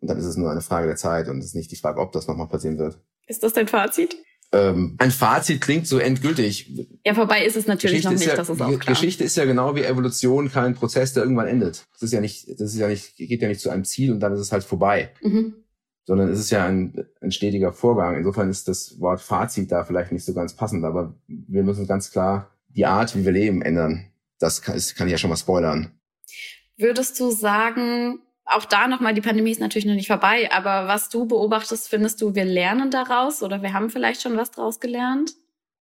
Und 0.00 0.08
dann 0.08 0.18
ist 0.18 0.24
es 0.24 0.36
nur 0.36 0.50
eine 0.50 0.62
Frage 0.62 0.86
der 0.86 0.96
Zeit 0.96 1.28
und 1.28 1.38
es 1.38 1.46
ist 1.46 1.54
nicht 1.54 1.70
die 1.70 1.76
Frage, 1.76 2.00
ob 2.00 2.12
das 2.12 2.26
nochmal 2.26 2.48
passieren 2.48 2.78
wird. 2.78 2.98
Ist 3.26 3.42
das 3.42 3.52
dein 3.52 3.68
Fazit? 3.68 4.16
Ähm, 4.54 4.96
ein 4.98 5.10
Fazit 5.10 5.62
klingt 5.62 5.86
so 5.86 5.98
endgültig. 5.98 6.70
Ja, 7.06 7.14
vorbei 7.14 7.44
ist 7.44 7.56
es 7.56 7.66
natürlich 7.66 8.02
Geschichte 8.02 8.12
noch 8.12 8.18
nicht, 8.18 8.28
ja, 8.28 8.36
das 8.36 8.50
ist 8.50 8.60
auch 8.60 8.78
klar. 8.78 8.94
Geschichte 8.94 9.24
ist 9.24 9.36
ja 9.36 9.46
genau 9.46 9.74
wie 9.74 9.82
Evolution 9.82 10.52
kein 10.52 10.74
Prozess, 10.74 11.14
der 11.14 11.22
irgendwann 11.22 11.46
endet. 11.46 11.86
Das 11.92 12.02
ist 12.02 12.12
ja 12.12 12.20
nicht, 12.20 12.48
das 12.48 12.72
ist 12.72 12.78
ja 12.78 12.88
nicht, 12.88 13.16
geht 13.16 13.40
ja 13.40 13.48
nicht 13.48 13.62
zu 13.62 13.70
einem 13.70 13.84
Ziel 13.84 14.12
und 14.12 14.20
dann 14.20 14.34
ist 14.34 14.40
es 14.40 14.52
halt 14.52 14.62
vorbei. 14.62 15.10
Mhm. 15.22 15.54
Sondern 16.04 16.28
es 16.28 16.38
ist 16.38 16.50
ja 16.50 16.66
ein, 16.66 17.06
ein 17.22 17.32
stetiger 17.32 17.72
Vorgang. 17.72 18.16
Insofern 18.16 18.50
ist 18.50 18.68
das 18.68 19.00
Wort 19.00 19.22
Fazit 19.22 19.72
da 19.72 19.84
vielleicht 19.84 20.12
nicht 20.12 20.24
so 20.24 20.34
ganz 20.34 20.54
passend, 20.54 20.84
aber 20.84 21.14
wir 21.26 21.62
müssen 21.62 21.86
ganz 21.86 22.10
klar 22.10 22.50
die 22.68 22.84
Art, 22.84 23.16
wie 23.16 23.24
wir 23.24 23.32
leben, 23.32 23.62
ändern. 23.62 24.10
Das 24.38 24.60
kann, 24.60 24.74
das 24.74 24.94
kann 24.94 25.06
ich 25.06 25.12
ja 25.12 25.18
schon 25.18 25.30
mal 25.30 25.36
spoilern. 25.36 25.92
Würdest 26.76 27.18
du 27.20 27.30
sagen, 27.30 28.20
auch 28.44 28.64
da 28.64 28.88
nochmal, 28.88 29.14
die 29.14 29.20
Pandemie 29.20 29.50
ist 29.50 29.60
natürlich 29.60 29.86
noch 29.86 29.94
nicht 29.94 30.08
vorbei, 30.08 30.50
aber 30.52 30.88
was 30.88 31.08
du 31.08 31.26
beobachtest, 31.26 31.88
findest 31.88 32.20
du, 32.20 32.34
wir 32.34 32.44
lernen 32.44 32.90
daraus 32.90 33.42
oder 33.42 33.62
wir 33.62 33.72
haben 33.72 33.90
vielleicht 33.90 34.22
schon 34.22 34.36
was 34.36 34.50
daraus 34.50 34.80
gelernt? 34.80 35.32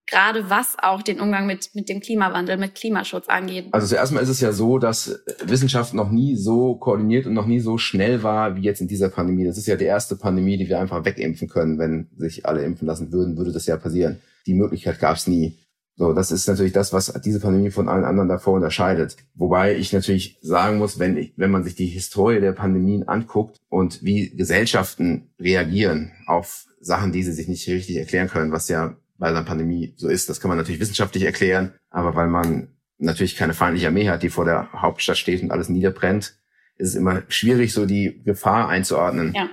Gerade 0.06 0.48
was 0.48 0.74
auch 0.82 1.02
den 1.02 1.20
Umgang 1.20 1.46
mit, 1.46 1.74
mit 1.74 1.90
dem 1.90 2.00
Klimawandel, 2.00 2.56
mit 2.56 2.74
Klimaschutz 2.74 3.28
angeht. 3.28 3.66
Also 3.72 3.88
zuerst 3.88 4.10
mal 4.12 4.20
ist 4.20 4.30
es 4.30 4.40
ja 4.40 4.52
so, 4.52 4.78
dass 4.78 5.22
Wissenschaft 5.42 5.92
noch 5.92 6.10
nie 6.10 6.34
so 6.34 6.76
koordiniert 6.76 7.26
und 7.26 7.34
noch 7.34 7.46
nie 7.46 7.60
so 7.60 7.76
schnell 7.76 8.22
war 8.22 8.56
wie 8.56 8.62
jetzt 8.62 8.80
in 8.80 8.88
dieser 8.88 9.10
Pandemie. 9.10 9.44
Das 9.44 9.58
ist 9.58 9.66
ja 9.66 9.76
die 9.76 9.84
erste 9.84 10.16
Pandemie, 10.16 10.56
die 10.56 10.68
wir 10.68 10.80
einfach 10.80 11.04
wegimpfen 11.04 11.46
können. 11.46 11.78
Wenn 11.78 12.08
sich 12.16 12.46
alle 12.46 12.64
impfen 12.64 12.88
lassen 12.88 13.12
würden, 13.12 13.36
würde 13.36 13.52
das 13.52 13.66
ja 13.66 13.76
passieren. 13.76 14.18
Die 14.46 14.54
Möglichkeit 14.54 14.98
gab 14.98 15.16
es 15.16 15.26
nie. 15.26 15.58
So, 15.98 16.12
das 16.12 16.30
ist 16.30 16.46
natürlich 16.46 16.72
das, 16.72 16.92
was 16.92 17.12
diese 17.24 17.40
Pandemie 17.40 17.72
von 17.72 17.88
allen 17.88 18.04
anderen 18.04 18.28
davor 18.28 18.54
unterscheidet. 18.54 19.16
Wobei 19.34 19.76
ich 19.76 19.92
natürlich 19.92 20.38
sagen 20.40 20.78
muss, 20.78 21.00
wenn, 21.00 21.16
ich, 21.16 21.32
wenn 21.36 21.50
man 21.50 21.64
sich 21.64 21.74
die 21.74 21.86
Historie 21.86 22.38
der 22.38 22.52
Pandemien 22.52 23.08
anguckt 23.08 23.58
und 23.68 24.04
wie 24.04 24.30
Gesellschaften 24.30 25.32
reagieren 25.40 26.12
auf 26.26 26.66
Sachen, 26.80 27.10
die 27.10 27.24
sie 27.24 27.32
sich 27.32 27.48
nicht 27.48 27.66
richtig 27.66 27.96
erklären 27.96 28.28
können, 28.28 28.52
was 28.52 28.68
ja 28.68 28.96
bei 29.18 29.26
einer 29.26 29.42
Pandemie 29.42 29.94
so 29.96 30.08
ist, 30.08 30.28
das 30.28 30.38
kann 30.40 30.48
man 30.48 30.56
natürlich 30.56 30.80
wissenschaftlich 30.80 31.24
erklären, 31.24 31.74
aber 31.90 32.14
weil 32.14 32.28
man 32.28 32.68
natürlich 32.98 33.34
keine 33.34 33.52
feindliche 33.52 33.88
Armee 33.88 34.08
hat, 34.08 34.22
die 34.22 34.30
vor 34.30 34.44
der 34.44 34.70
Hauptstadt 34.72 35.18
steht 35.18 35.42
und 35.42 35.50
alles 35.50 35.68
niederbrennt, 35.68 36.38
ist 36.76 36.90
es 36.90 36.94
immer 36.94 37.24
schwierig, 37.26 37.72
so 37.72 37.86
die 37.86 38.22
Gefahr 38.24 38.68
einzuordnen. 38.68 39.34
Ja. 39.34 39.50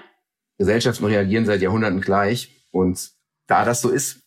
Gesellschaften 0.59 1.05
reagieren 1.05 1.47
seit 1.47 1.63
Jahrhunderten 1.63 2.01
gleich 2.01 2.67
und 2.69 3.15
da 3.47 3.65
das 3.65 3.81
so 3.81 3.89
ist, 3.89 4.24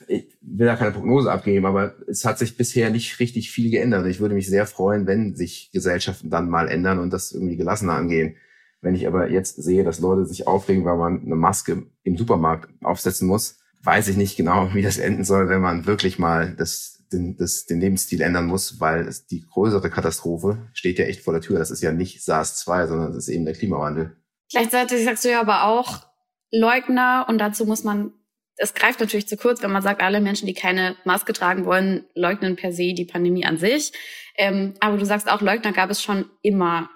will 0.50 0.66
da 0.66 0.76
keine 0.76 0.92
Prognose 0.92 1.30
abgeben, 1.30 1.66
aber 1.66 1.94
es 2.06 2.24
hat 2.24 2.38
sich 2.38 2.56
bisher 2.56 2.90
nicht 2.90 3.20
richtig 3.20 3.50
viel 3.50 3.70
geändert. 3.70 4.06
Ich 4.06 4.20
würde 4.20 4.34
mich 4.34 4.48
sehr 4.48 4.66
freuen, 4.66 5.06
wenn 5.06 5.34
sich 5.34 5.70
Gesellschaften 5.72 6.30
dann 6.30 6.48
mal 6.48 6.68
ändern 6.68 6.98
und 6.98 7.12
das 7.12 7.32
irgendwie 7.32 7.56
gelassener 7.56 7.94
angehen. 7.94 8.36
Wenn 8.80 8.94
ich 8.94 9.06
aber 9.06 9.30
jetzt 9.30 9.62
sehe, 9.62 9.84
dass 9.84 10.00
Leute 10.00 10.24
sich 10.24 10.46
aufregen, 10.46 10.84
weil 10.84 10.96
man 10.96 11.22
eine 11.24 11.36
Maske 11.36 11.86
im 12.04 12.16
Supermarkt 12.16 12.70
aufsetzen 12.82 13.26
muss, 13.26 13.58
weiß 13.82 14.08
ich 14.08 14.16
nicht 14.16 14.36
genau, 14.36 14.70
wie 14.74 14.82
das 14.82 14.98
enden 14.98 15.24
soll, 15.24 15.48
wenn 15.48 15.60
man 15.60 15.86
wirklich 15.86 16.18
mal 16.18 16.54
das, 16.56 17.04
den, 17.12 17.36
das, 17.36 17.66
den 17.66 17.80
Lebensstil 17.80 18.20
ändern 18.20 18.46
muss, 18.46 18.80
weil 18.80 19.06
es 19.06 19.26
die 19.26 19.42
größere 19.42 19.90
Katastrophe 19.90 20.68
steht 20.72 20.98
ja 20.98 21.06
echt 21.06 21.22
vor 21.22 21.32
der 21.32 21.42
Tür. 21.42 21.58
Das 21.58 21.70
ist 21.70 21.82
ja 21.82 21.92
nicht 21.92 22.20
SARS-2, 22.20 22.86
sondern 22.86 23.08
das 23.08 23.24
ist 23.24 23.28
eben 23.28 23.44
der 23.44 23.54
Klimawandel. 23.54 24.16
Gleichzeitig 24.50 25.04
sagst 25.04 25.24
du 25.24 25.30
ja 25.30 25.40
aber 25.40 25.64
auch, 25.64 26.06
Leugner, 26.50 27.26
und 27.28 27.38
dazu 27.38 27.66
muss 27.66 27.84
man 27.84 28.12
es 28.58 28.74
greift 28.74 29.00
natürlich 29.00 29.28
zu 29.28 29.36
kurz, 29.36 29.62
wenn 29.62 29.70
man 29.70 29.82
sagt, 29.82 30.02
alle 30.02 30.20
Menschen, 30.20 30.46
die 30.46 30.54
keine 30.54 30.96
Maske 31.04 31.32
tragen 31.32 31.64
wollen, 31.64 32.04
leugnen 32.14 32.56
per 32.56 32.72
se 32.72 32.92
die 32.92 33.04
Pandemie 33.04 33.44
an 33.46 33.56
sich. 33.56 33.92
Ähm, 34.36 34.74
aber 34.80 34.96
du 34.96 35.06
sagst 35.06 35.30
auch, 35.30 35.40
Leugner 35.40 35.72
gab 35.72 35.90
es 35.90 36.02
schon 36.02 36.28
immer. 36.42 36.90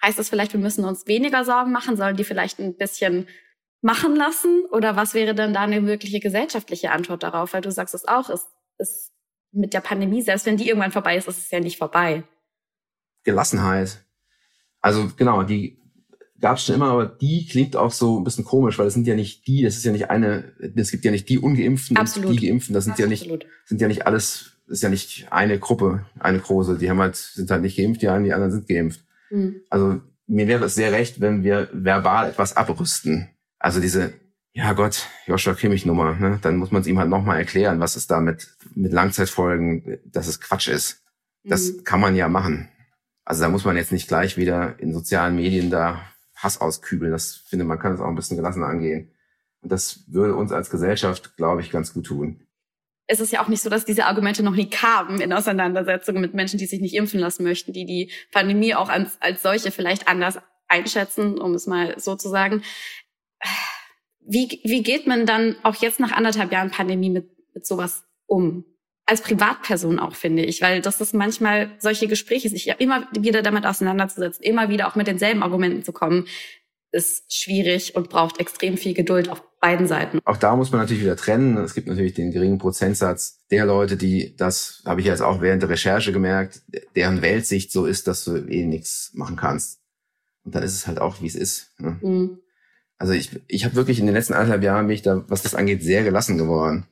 Heißt 0.00 0.18
das 0.18 0.28
vielleicht, 0.28 0.52
wir 0.52 0.60
müssen 0.60 0.84
uns 0.84 1.08
weniger 1.08 1.44
Sorgen 1.44 1.72
machen? 1.72 1.96
Sollen 1.96 2.16
die 2.16 2.24
vielleicht 2.24 2.60
ein 2.60 2.76
bisschen 2.76 3.26
machen 3.80 4.14
lassen? 4.14 4.64
Oder 4.70 4.94
was 4.94 5.12
wäre 5.12 5.34
denn 5.34 5.52
da 5.52 5.62
eine 5.62 5.84
wirkliche 5.86 6.20
gesellschaftliche 6.20 6.92
Antwort 6.92 7.24
darauf? 7.24 7.52
Weil 7.52 7.62
du 7.62 7.72
sagst 7.72 7.94
es 7.94 8.06
auch, 8.06 8.30
es 8.30 8.46
ist 8.78 9.12
mit 9.50 9.74
der 9.74 9.80
Pandemie, 9.80 10.22
selbst 10.22 10.46
wenn 10.46 10.56
die 10.56 10.68
irgendwann 10.68 10.92
vorbei 10.92 11.16
ist, 11.16 11.26
ist 11.26 11.38
es 11.38 11.50
ja 11.50 11.58
nicht 11.58 11.78
vorbei. 11.78 12.22
Gelassenheit. 13.24 14.04
Also 14.80 15.10
genau, 15.16 15.42
die 15.42 15.82
gab 16.40 16.56
es 16.56 16.64
schon 16.64 16.76
immer, 16.76 16.90
aber 16.90 17.06
die 17.06 17.46
klingt 17.46 17.76
auch 17.76 17.90
so 17.90 18.18
ein 18.18 18.24
bisschen 18.24 18.44
komisch, 18.44 18.78
weil 18.78 18.86
das 18.86 18.94
sind 18.94 19.06
ja 19.06 19.14
nicht 19.14 19.46
die, 19.46 19.62
das 19.62 19.76
ist 19.76 19.84
ja 19.84 19.92
nicht 19.92 20.10
eine, 20.10 20.52
es 20.76 20.90
gibt 20.90 21.04
ja 21.04 21.10
nicht 21.10 21.28
die 21.28 21.38
Ungeimpften 21.38 21.96
Absolut. 21.96 22.30
und 22.30 22.40
die 22.40 22.48
Geimpften, 22.48 22.74
das 22.74 22.84
sind 22.84 22.92
Absolut. 22.92 23.20
ja 23.20 23.28
nicht, 23.28 23.46
sind 23.64 23.80
ja 23.80 23.88
nicht 23.88 24.06
alles, 24.06 24.52
das 24.66 24.78
ist 24.78 24.82
ja 24.82 24.88
nicht 24.88 25.26
eine 25.30 25.58
Gruppe, 25.58 26.06
eine 26.18 26.38
große, 26.38 26.78
die 26.78 26.90
haben 26.90 27.00
halt, 27.00 27.16
sind 27.16 27.50
halt 27.50 27.62
nicht 27.62 27.76
geimpft, 27.76 28.02
die 28.02 28.08
einen, 28.08 28.24
die 28.24 28.32
anderen 28.32 28.52
sind 28.52 28.68
geimpft. 28.68 29.00
Mhm. 29.30 29.62
Also 29.68 30.00
mir 30.26 30.46
wäre 30.46 30.66
es 30.66 30.74
sehr 30.74 30.92
recht, 30.92 31.20
wenn 31.20 31.42
wir 31.42 31.68
verbal 31.72 32.30
etwas 32.30 32.56
abrüsten. 32.56 33.28
Also 33.58 33.80
diese, 33.80 34.12
ja 34.52 34.72
Gott, 34.74 35.06
Joshua 35.26 35.54
Kimmich 35.54 35.86
Nummer, 35.86 36.14
ne? 36.14 36.38
dann 36.42 36.56
muss 36.56 36.70
man 36.70 36.82
es 36.82 36.88
ihm 36.88 36.98
halt 36.98 37.08
nochmal 37.08 37.38
erklären, 37.38 37.80
was 37.80 37.96
es 37.96 38.06
da 38.06 38.20
mit, 38.20 38.56
mit 38.74 38.92
Langzeitfolgen, 38.92 39.98
dass 40.04 40.28
es 40.28 40.40
Quatsch 40.40 40.68
ist. 40.68 41.02
Das 41.44 41.72
mhm. 41.72 41.84
kann 41.84 42.00
man 42.00 42.14
ja 42.14 42.28
machen. 42.28 42.68
Also 43.24 43.42
da 43.42 43.48
muss 43.48 43.64
man 43.64 43.76
jetzt 43.76 43.92
nicht 43.92 44.08
gleich 44.08 44.36
wieder 44.36 44.78
in 44.78 44.92
sozialen 44.92 45.36
Medien 45.36 45.70
da 45.70 46.00
Hass 46.38 46.60
auskübeln. 46.60 47.12
Das 47.12 47.34
finde 47.34 47.64
man 47.64 47.78
kann 47.78 47.92
es 47.92 48.00
auch 48.00 48.06
ein 48.06 48.14
bisschen 48.14 48.36
gelassen 48.36 48.62
angehen. 48.62 49.12
Und 49.60 49.72
das 49.72 50.04
würde 50.08 50.34
uns 50.36 50.52
als 50.52 50.70
Gesellschaft, 50.70 51.36
glaube 51.36 51.60
ich, 51.60 51.70
ganz 51.70 51.92
gut 51.92 52.06
tun. 52.06 52.46
Es 53.06 53.20
ist 53.20 53.32
ja 53.32 53.42
auch 53.42 53.48
nicht 53.48 53.62
so, 53.62 53.70
dass 53.70 53.84
diese 53.84 54.04
Argumente 54.04 54.42
noch 54.42 54.54
nie 54.54 54.68
kamen 54.68 55.20
in 55.20 55.32
Auseinandersetzungen 55.32 56.20
mit 56.20 56.34
Menschen, 56.34 56.58
die 56.58 56.66
sich 56.66 56.80
nicht 56.80 56.94
impfen 56.94 57.18
lassen 57.18 57.42
möchten, 57.42 57.72
die 57.72 57.86
die 57.86 58.12
Pandemie 58.32 58.74
auch 58.74 58.90
als, 58.90 59.16
als 59.20 59.42
solche 59.42 59.70
vielleicht 59.70 60.06
anders 60.08 60.38
einschätzen, 60.68 61.38
um 61.38 61.54
es 61.54 61.66
mal 61.66 61.98
so 61.98 62.16
zu 62.16 62.28
sagen. 62.28 62.62
Wie, 64.20 64.60
wie 64.62 64.82
geht 64.82 65.06
man 65.06 65.24
dann 65.24 65.56
auch 65.62 65.76
jetzt 65.76 66.00
nach 66.00 66.12
anderthalb 66.12 66.52
Jahren 66.52 66.70
Pandemie 66.70 67.10
mit, 67.10 67.30
mit 67.54 67.66
sowas 67.66 68.04
um? 68.26 68.64
Als 69.08 69.22
Privatperson 69.22 69.98
auch, 69.98 70.14
finde 70.14 70.44
ich, 70.44 70.60
weil 70.60 70.82
das 70.82 71.00
ist 71.00 71.14
manchmal 71.14 71.70
solche 71.78 72.08
Gespräche, 72.08 72.50
sich 72.50 72.68
immer 72.78 73.08
wieder 73.18 73.40
damit 73.40 73.64
auseinanderzusetzen, 73.64 74.44
immer 74.44 74.68
wieder 74.68 74.86
auch 74.86 74.96
mit 74.96 75.06
denselben 75.06 75.42
Argumenten 75.42 75.82
zu 75.82 75.92
kommen, 75.92 76.26
ist 76.92 77.32
schwierig 77.32 77.96
und 77.96 78.10
braucht 78.10 78.38
extrem 78.38 78.76
viel 78.76 78.92
Geduld 78.92 79.30
auf 79.30 79.42
beiden 79.60 79.86
Seiten. 79.86 80.20
Auch 80.24 80.36
da 80.36 80.56
muss 80.56 80.72
man 80.72 80.80
natürlich 80.82 81.02
wieder 81.02 81.16
trennen. 81.16 81.56
Es 81.58 81.74
gibt 81.74 81.88
natürlich 81.88 82.14
den 82.14 82.32
geringen 82.32 82.58
Prozentsatz 82.58 83.44
der 83.50 83.66
Leute, 83.66 83.96
die, 83.96 84.36
das 84.36 84.82
habe 84.84 85.00
ich 85.00 85.06
jetzt 85.06 85.22
auch 85.22 85.40
während 85.40 85.62
der 85.62 85.70
Recherche 85.70 86.12
gemerkt, 86.12 86.62
deren 86.94 87.22
Weltsicht 87.22 87.72
so 87.72 87.86
ist, 87.86 88.08
dass 88.08 88.24
du 88.24 88.36
eh 88.36 88.66
nichts 88.66 89.10
machen 89.14 89.36
kannst. 89.36 89.80
Und 90.44 90.54
dann 90.54 90.62
ist 90.62 90.74
es 90.74 90.86
halt 90.86 91.00
auch, 91.00 91.20
wie 91.20 91.26
es 91.26 91.34
ist. 91.34 91.72
Ne? 91.78 91.98
Mhm. 92.00 92.38
Also 92.98 93.12
ich, 93.12 93.40
ich 93.46 93.64
habe 93.64 93.74
wirklich 93.74 94.00
in 94.00 94.06
den 94.06 94.14
letzten 94.14 94.34
anderthalb 94.34 94.62
Jahren 94.62 94.86
mich 94.86 95.02
da, 95.02 95.24
was 95.28 95.42
das 95.42 95.54
angeht, 95.54 95.82
sehr 95.82 96.04
gelassen 96.04 96.36
geworden. 96.36 96.86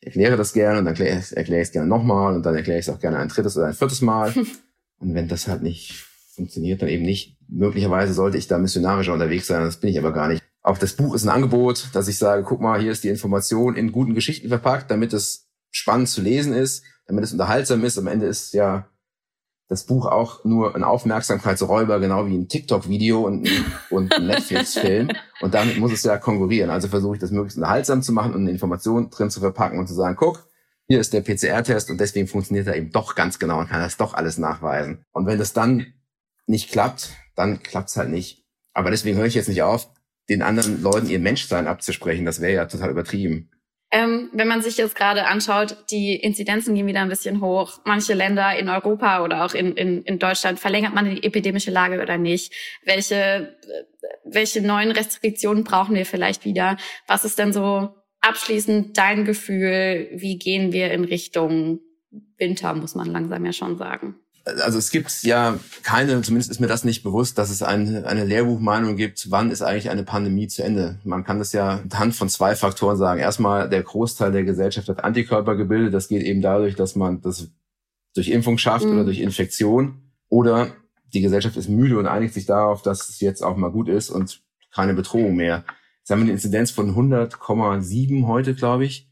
Ich 0.00 0.06
erkläre 0.06 0.36
das 0.36 0.52
gerne 0.52 0.78
und 0.78 0.86
dann 0.86 0.94
erkläre, 0.94 1.22
erkläre 1.36 1.60
ich 1.60 1.68
es 1.68 1.72
gerne 1.72 1.88
nochmal 1.88 2.34
und 2.34 2.44
dann 2.44 2.56
erkläre 2.56 2.78
ich 2.78 2.86
es 2.86 2.92
auch 2.92 3.00
gerne 3.00 3.18
ein 3.18 3.28
drittes 3.28 3.56
oder 3.56 3.66
ein 3.66 3.74
viertes 3.74 4.00
Mal. 4.00 4.32
und 4.98 5.14
wenn 5.14 5.28
das 5.28 5.46
halt 5.46 5.62
nicht 5.62 6.06
funktioniert, 6.34 6.80
dann 6.80 6.88
eben 6.88 7.04
nicht. 7.04 7.36
Möglicherweise 7.48 8.14
sollte 8.14 8.38
ich 8.38 8.46
da 8.46 8.58
missionarischer 8.58 9.12
unterwegs 9.12 9.46
sein, 9.46 9.62
das 9.62 9.78
bin 9.78 9.90
ich 9.90 9.98
aber 9.98 10.12
gar 10.12 10.28
nicht. 10.28 10.42
Auch 10.62 10.78
das 10.78 10.94
Buch 10.94 11.14
ist 11.14 11.24
ein 11.24 11.30
Angebot, 11.30 11.88
dass 11.92 12.08
ich 12.08 12.18
sage, 12.18 12.44
guck 12.44 12.60
mal, 12.60 12.80
hier 12.80 12.92
ist 12.92 13.04
die 13.04 13.08
Information 13.08 13.76
in 13.76 13.92
guten 13.92 14.14
Geschichten 14.14 14.48
verpackt, 14.48 14.90
damit 14.90 15.12
es 15.12 15.48
spannend 15.70 16.08
zu 16.08 16.22
lesen 16.22 16.52
ist, 16.52 16.84
damit 17.06 17.24
es 17.24 17.32
unterhaltsam 17.32 17.84
ist. 17.84 17.98
Am 17.98 18.06
Ende 18.06 18.26
ist 18.26 18.52
ja 18.54 18.88
das 19.70 19.84
Buch 19.84 20.06
auch 20.06 20.44
nur 20.44 20.74
ein 20.74 20.82
Aufmerksamkeitsräuber, 20.82 22.00
genau 22.00 22.26
wie 22.26 22.36
ein 22.36 22.48
TikTok-Video 22.48 23.20
und, 23.20 23.48
und 23.88 24.12
ein 24.12 24.26
Netflix-Film. 24.26 25.10
Und 25.40 25.54
damit 25.54 25.78
muss 25.78 25.92
es 25.92 26.02
ja 26.02 26.18
konkurrieren. 26.18 26.68
Also 26.68 26.88
versuche 26.88 27.14
ich 27.14 27.20
das 27.20 27.30
möglichst 27.30 27.56
unterhaltsam 27.56 28.02
zu 28.02 28.12
machen 28.12 28.34
und 28.34 28.42
eine 28.42 28.50
Information 28.50 29.08
drin 29.08 29.30
zu 29.30 29.40
verpacken 29.40 29.78
und 29.78 29.86
zu 29.86 29.94
sagen, 29.94 30.16
guck, 30.16 30.46
hier 30.86 31.00
ist 31.00 31.14
der 31.14 31.22
PCR-Test 31.22 31.88
und 31.88 31.98
deswegen 31.98 32.26
funktioniert 32.26 32.66
er 32.66 32.76
eben 32.76 32.92
doch 32.92 33.14
ganz 33.14 33.38
genau 33.38 33.58
und 33.58 33.70
kann 33.70 33.80
das 33.80 33.96
doch 33.96 34.12
alles 34.12 34.36
nachweisen. 34.36 35.02
Und 35.12 35.24
wenn 35.24 35.38
das 35.38 35.54
dann 35.54 35.94
nicht 36.46 36.70
klappt, 36.70 37.14
dann 37.36 37.62
klappt's 37.62 37.96
halt 37.96 38.10
nicht. 38.10 38.44
Aber 38.74 38.90
deswegen 38.90 39.16
höre 39.16 39.24
ich 39.24 39.34
jetzt 39.34 39.48
nicht 39.48 39.62
auf, 39.62 39.88
den 40.28 40.42
anderen 40.42 40.82
Leuten 40.82 41.08
ihr 41.08 41.20
Menschsein 41.20 41.68
abzusprechen. 41.68 42.26
Das 42.26 42.42
wäre 42.42 42.52
ja 42.52 42.66
total 42.66 42.90
übertrieben. 42.90 43.50
Ähm, 43.92 44.30
wenn 44.32 44.46
man 44.46 44.62
sich 44.62 44.76
jetzt 44.76 44.94
gerade 44.94 45.26
anschaut, 45.26 45.76
die 45.90 46.14
Inzidenzen 46.14 46.76
gehen 46.76 46.86
wieder 46.86 47.00
ein 47.00 47.08
bisschen 47.08 47.40
hoch. 47.40 47.80
Manche 47.84 48.14
Länder 48.14 48.56
in 48.56 48.68
Europa 48.68 49.24
oder 49.24 49.44
auch 49.44 49.52
in, 49.52 49.72
in, 49.74 50.02
in 50.02 50.20
Deutschland 50.20 50.60
verlängert 50.60 50.94
man 50.94 51.10
die 51.10 51.24
epidemische 51.24 51.72
Lage 51.72 52.00
oder 52.00 52.16
nicht? 52.16 52.52
Welche, 52.84 53.56
welche 54.24 54.62
neuen 54.62 54.92
Restriktionen 54.92 55.64
brauchen 55.64 55.96
wir 55.96 56.06
vielleicht 56.06 56.44
wieder? 56.44 56.76
Was 57.08 57.24
ist 57.24 57.40
denn 57.40 57.52
so 57.52 57.92
abschließend 58.20 58.96
dein 58.96 59.24
Gefühl? 59.24 60.08
Wie 60.12 60.38
gehen 60.38 60.72
wir 60.72 60.92
in 60.92 61.04
Richtung 61.04 61.80
Winter, 62.36 62.74
muss 62.74 62.94
man 62.94 63.08
langsam 63.08 63.44
ja 63.44 63.52
schon 63.52 63.76
sagen? 63.76 64.20
Also 64.44 64.78
es 64.78 64.90
gibt 64.90 65.22
ja 65.22 65.58
keine, 65.82 66.22
zumindest 66.22 66.50
ist 66.50 66.60
mir 66.60 66.66
das 66.66 66.84
nicht 66.84 67.02
bewusst, 67.02 67.38
dass 67.38 67.50
es 67.50 67.62
eine, 67.62 68.06
eine 68.06 68.24
Lehrbuchmeinung 68.24 68.96
gibt, 68.96 69.30
wann 69.30 69.50
ist 69.50 69.62
eigentlich 69.62 69.90
eine 69.90 70.02
Pandemie 70.02 70.48
zu 70.48 70.62
Ende. 70.62 70.98
Man 71.04 71.24
kann 71.24 71.38
das 71.38 71.52
ja 71.52 71.80
anhand 71.90 72.14
von 72.14 72.28
zwei 72.28 72.56
Faktoren 72.56 72.96
sagen. 72.96 73.20
Erstmal, 73.20 73.68
der 73.68 73.82
Großteil 73.82 74.32
der 74.32 74.44
Gesellschaft 74.44 74.88
hat 74.88 75.04
Antikörper 75.04 75.56
gebildet. 75.56 75.94
Das 75.94 76.08
geht 76.08 76.22
eben 76.22 76.40
dadurch, 76.40 76.74
dass 76.74 76.96
man 76.96 77.20
das 77.20 77.48
durch 78.14 78.28
Impfung 78.28 78.58
schafft 78.58 78.86
mhm. 78.86 78.92
oder 78.92 79.04
durch 79.04 79.20
Infektion. 79.20 80.10
Oder 80.28 80.68
die 81.12 81.20
Gesellschaft 81.20 81.56
ist 81.56 81.68
müde 81.68 81.98
und 81.98 82.06
einigt 82.06 82.34
sich 82.34 82.46
darauf, 82.46 82.82
dass 82.82 83.08
es 83.08 83.20
jetzt 83.20 83.42
auch 83.42 83.56
mal 83.56 83.70
gut 83.70 83.88
ist 83.88 84.10
und 84.10 84.42
keine 84.72 84.94
Bedrohung 84.94 85.34
mehr. 85.34 85.64
Jetzt 85.98 86.10
haben 86.10 86.20
wir 86.20 86.24
eine 86.24 86.32
Inzidenz 86.32 86.70
von 86.70 86.94
100,7 86.94 88.26
heute, 88.26 88.54
glaube 88.54 88.84
ich. 88.84 89.10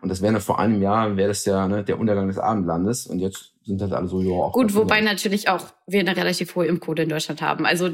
Und 0.00 0.10
das 0.10 0.22
wäre 0.22 0.32
noch 0.32 0.42
vor 0.42 0.60
einem 0.60 0.80
Jahr, 0.80 1.16
wäre 1.16 1.28
das 1.28 1.44
ja 1.44 1.66
ne, 1.66 1.82
der 1.82 1.98
Untergang 1.98 2.28
des 2.28 2.38
Abendlandes. 2.38 3.06
Und 3.06 3.18
jetzt 3.18 3.54
sind 3.68 3.80
halt 3.82 3.92
alle 3.92 4.08
so, 4.08 4.20
ja. 4.20 4.50
Gut, 4.50 4.74
wobei 4.74 5.00
natürlich 5.00 5.48
auch 5.48 5.66
wir 5.86 6.00
eine 6.00 6.16
relativ 6.16 6.56
hohe 6.56 6.66
Impfquote 6.66 7.02
in 7.02 7.08
Deutschland 7.08 7.42
haben. 7.42 7.66
Also 7.66 7.90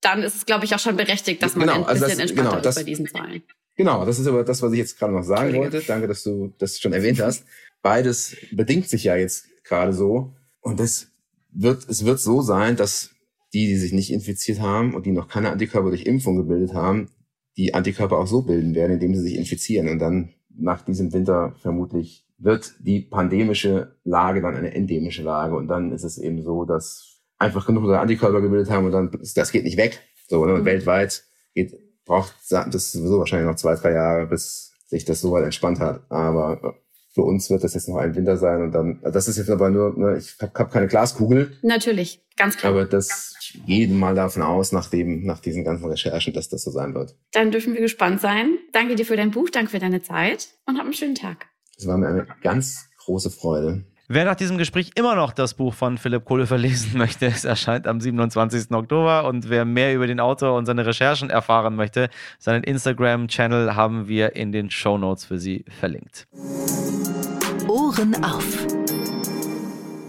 dann 0.00 0.22
ist 0.22 0.36
es, 0.36 0.46
glaube 0.46 0.64
ich, 0.64 0.74
auch 0.74 0.78
schon 0.78 0.96
berechtigt, 0.96 1.42
dass 1.42 1.56
man 1.56 1.68
genau, 1.68 1.84
ein 1.84 1.94
bisschen 1.94 2.04
also 2.04 2.06
das, 2.06 2.18
entspannter 2.18 2.50
genau, 2.50 2.62
das, 2.62 2.76
ist 2.76 2.82
bei 2.82 2.86
diesen 2.86 3.06
Zahlen. 3.06 3.42
Genau, 3.76 4.06
das 4.06 4.18
ist 4.18 4.26
aber 4.26 4.44
das, 4.44 4.62
was 4.62 4.72
ich 4.72 4.78
jetzt 4.78 4.98
gerade 4.98 5.12
noch 5.12 5.22
sagen 5.22 5.54
wollte. 5.54 5.80
Danke, 5.80 6.06
dass 6.06 6.22
du 6.22 6.54
das 6.58 6.78
schon 6.78 6.92
erwähnt 6.92 7.20
hast. 7.20 7.44
Beides 7.82 8.36
bedingt 8.52 8.88
sich 8.88 9.04
ja 9.04 9.16
jetzt 9.16 9.46
gerade 9.64 9.92
so. 9.92 10.34
Und 10.60 10.80
es 10.80 11.12
wird, 11.50 11.88
es 11.88 12.04
wird 12.04 12.20
so 12.20 12.40
sein, 12.40 12.76
dass 12.76 13.10
die, 13.52 13.66
die 13.66 13.76
sich 13.76 13.92
nicht 13.92 14.12
infiziert 14.12 14.60
haben 14.60 14.94
und 14.94 15.06
die 15.06 15.12
noch 15.12 15.28
keine 15.28 15.50
Antikörper 15.50 15.88
durch 15.88 16.04
Impfung 16.04 16.36
gebildet 16.36 16.74
haben, 16.74 17.10
die 17.56 17.74
Antikörper 17.74 18.18
auch 18.18 18.26
so 18.26 18.42
bilden 18.42 18.74
werden, 18.74 18.92
indem 18.92 19.14
sie 19.14 19.22
sich 19.22 19.36
infizieren. 19.36 19.88
Und 19.88 19.98
dann 19.98 20.34
nach 20.48 20.82
diesem 20.82 21.12
Winter 21.12 21.54
vermutlich 21.60 22.25
wird 22.38 22.74
die 22.80 23.00
pandemische 23.00 23.96
Lage 24.04 24.42
dann 24.42 24.56
eine 24.56 24.74
endemische 24.74 25.22
Lage. 25.22 25.56
Und 25.56 25.68
dann 25.68 25.92
ist 25.92 26.04
es 26.04 26.18
eben 26.18 26.42
so, 26.42 26.64
dass 26.64 27.16
einfach 27.38 27.66
genug 27.66 27.90
Antikörper 27.90 28.40
gebildet 28.40 28.70
haben 28.70 28.86
und 28.86 28.92
dann, 28.92 29.10
das 29.34 29.52
geht 29.52 29.64
nicht 29.64 29.78
weg. 29.78 30.00
So, 30.28 30.44
ne? 30.44 30.54
Und 30.54 30.62
mhm. 30.62 30.66
weltweit 30.66 31.24
geht, 31.54 31.74
braucht 32.04 32.34
das 32.50 32.92
sowieso 32.92 33.18
wahrscheinlich 33.18 33.48
noch 33.48 33.56
zwei, 33.56 33.74
drei 33.74 33.92
Jahre, 33.92 34.26
bis 34.26 34.72
sich 34.86 35.04
das 35.04 35.20
so 35.20 35.32
weit 35.32 35.44
entspannt 35.44 35.80
hat. 35.80 36.02
Aber 36.10 36.76
für 37.12 37.22
uns 37.22 37.48
wird 37.50 37.64
das 37.64 37.74
jetzt 37.74 37.88
noch 37.88 37.96
ein 37.96 38.14
Winter 38.14 38.36
sein 38.36 38.62
und 38.62 38.72
dann, 38.72 39.00
das 39.02 39.26
ist 39.26 39.38
jetzt 39.38 39.48
aber 39.48 39.70
nur, 39.70 39.98
ne, 39.98 40.18
ich 40.18 40.36
habe 40.40 40.52
hab 40.54 40.70
keine 40.70 40.86
Glaskugel. 40.86 41.56
Natürlich, 41.62 42.22
ganz 42.36 42.58
klar. 42.58 42.72
Aber 42.72 42.84
das, 42.84 43.34
ich 43.40 43.64
gehe 43.64 43.88
mal 43.88 44.14
davon 44.14 44.42
aus, 44.42 44.72
nach, 44.72 44.90
dem, 44.90 45.24
nach 45.24 45.40
diesen 45.40 45.64
ganzen 45.64 45.86
Recherchen, 45.86 46.34
dass 46.34 46.50
das 46.50 46.62
so 46.62 46.70
sein 46.70 46.94
wird. 46.94 47.16
Dann 47.32 47.50
dürfen 47.50 47.72
wir 47.72 47.80
gespannt 47.80 48.20
sein. 48.20 48.58
Danke 48.72 48.96
dir 48.96 49.06
für 49.06 49.16
dein 49.16 49.30
Buch, 49.30 49.48
danke 49.50 49.70
für 49.70 49.78
deine 49.78 50.02
Zeit 50.02 50.48
und 50.66 50.76
hab 50.76 50.84
einen 50.84 50.92
schönen 50.92 51.14
Tag. 51.14 51.46
Es 51.78 51.86
war 51.86 51.98
mir 51.98 52.08
eine 52.08 52.26
ganz 52.42 52.88
große 53.04 53.30
Freude. 53.30 53.84
Wer 54.08 54.24
nach 54.24 54.36
diesem 54.36 54.56
Gespräch 54.56 54.92
immer 54.94 55.14
noch 55.14 55.32
das 55.32 55.54
Buch 55.54 55.74
von 55.74 55.98
Philipp 55.98 56.24
Kohlefer 56.24 56.56
lesen 56.56 56.92
möchte, 56.98 57.26
es 57.26 57.44
erscheint 57.44 57.86
am 57.86 58.00
27. 58.00 58.70
Oktober. 58.70 59.26
Und 59.26 59.50
wer 59.50 59.64
mehr 59.64 59.94
über 59.94 60.06
den 60.06 60.20
Autor 60.20 60.56
und 60.56 60.64
seine 60.64 60.86
Recherchen 60.86 61.28
erfahren 61.28 61.76
möchte, 61.76 62.08
seinen 62.38 62.64
Instagram-Channel 62.64 63.74
haben 63.76 64.08
wir 64.08 64.36
in 64.36 64.52
den 64.52 64.70
Show 64.70 64.96
Notes 64.96 65.26
für 65.26 65.38
Sie 65.38 65.64
verlinkt. 65.68 66.26
Ohren 67.68 68.24
auf. 68.24 68.46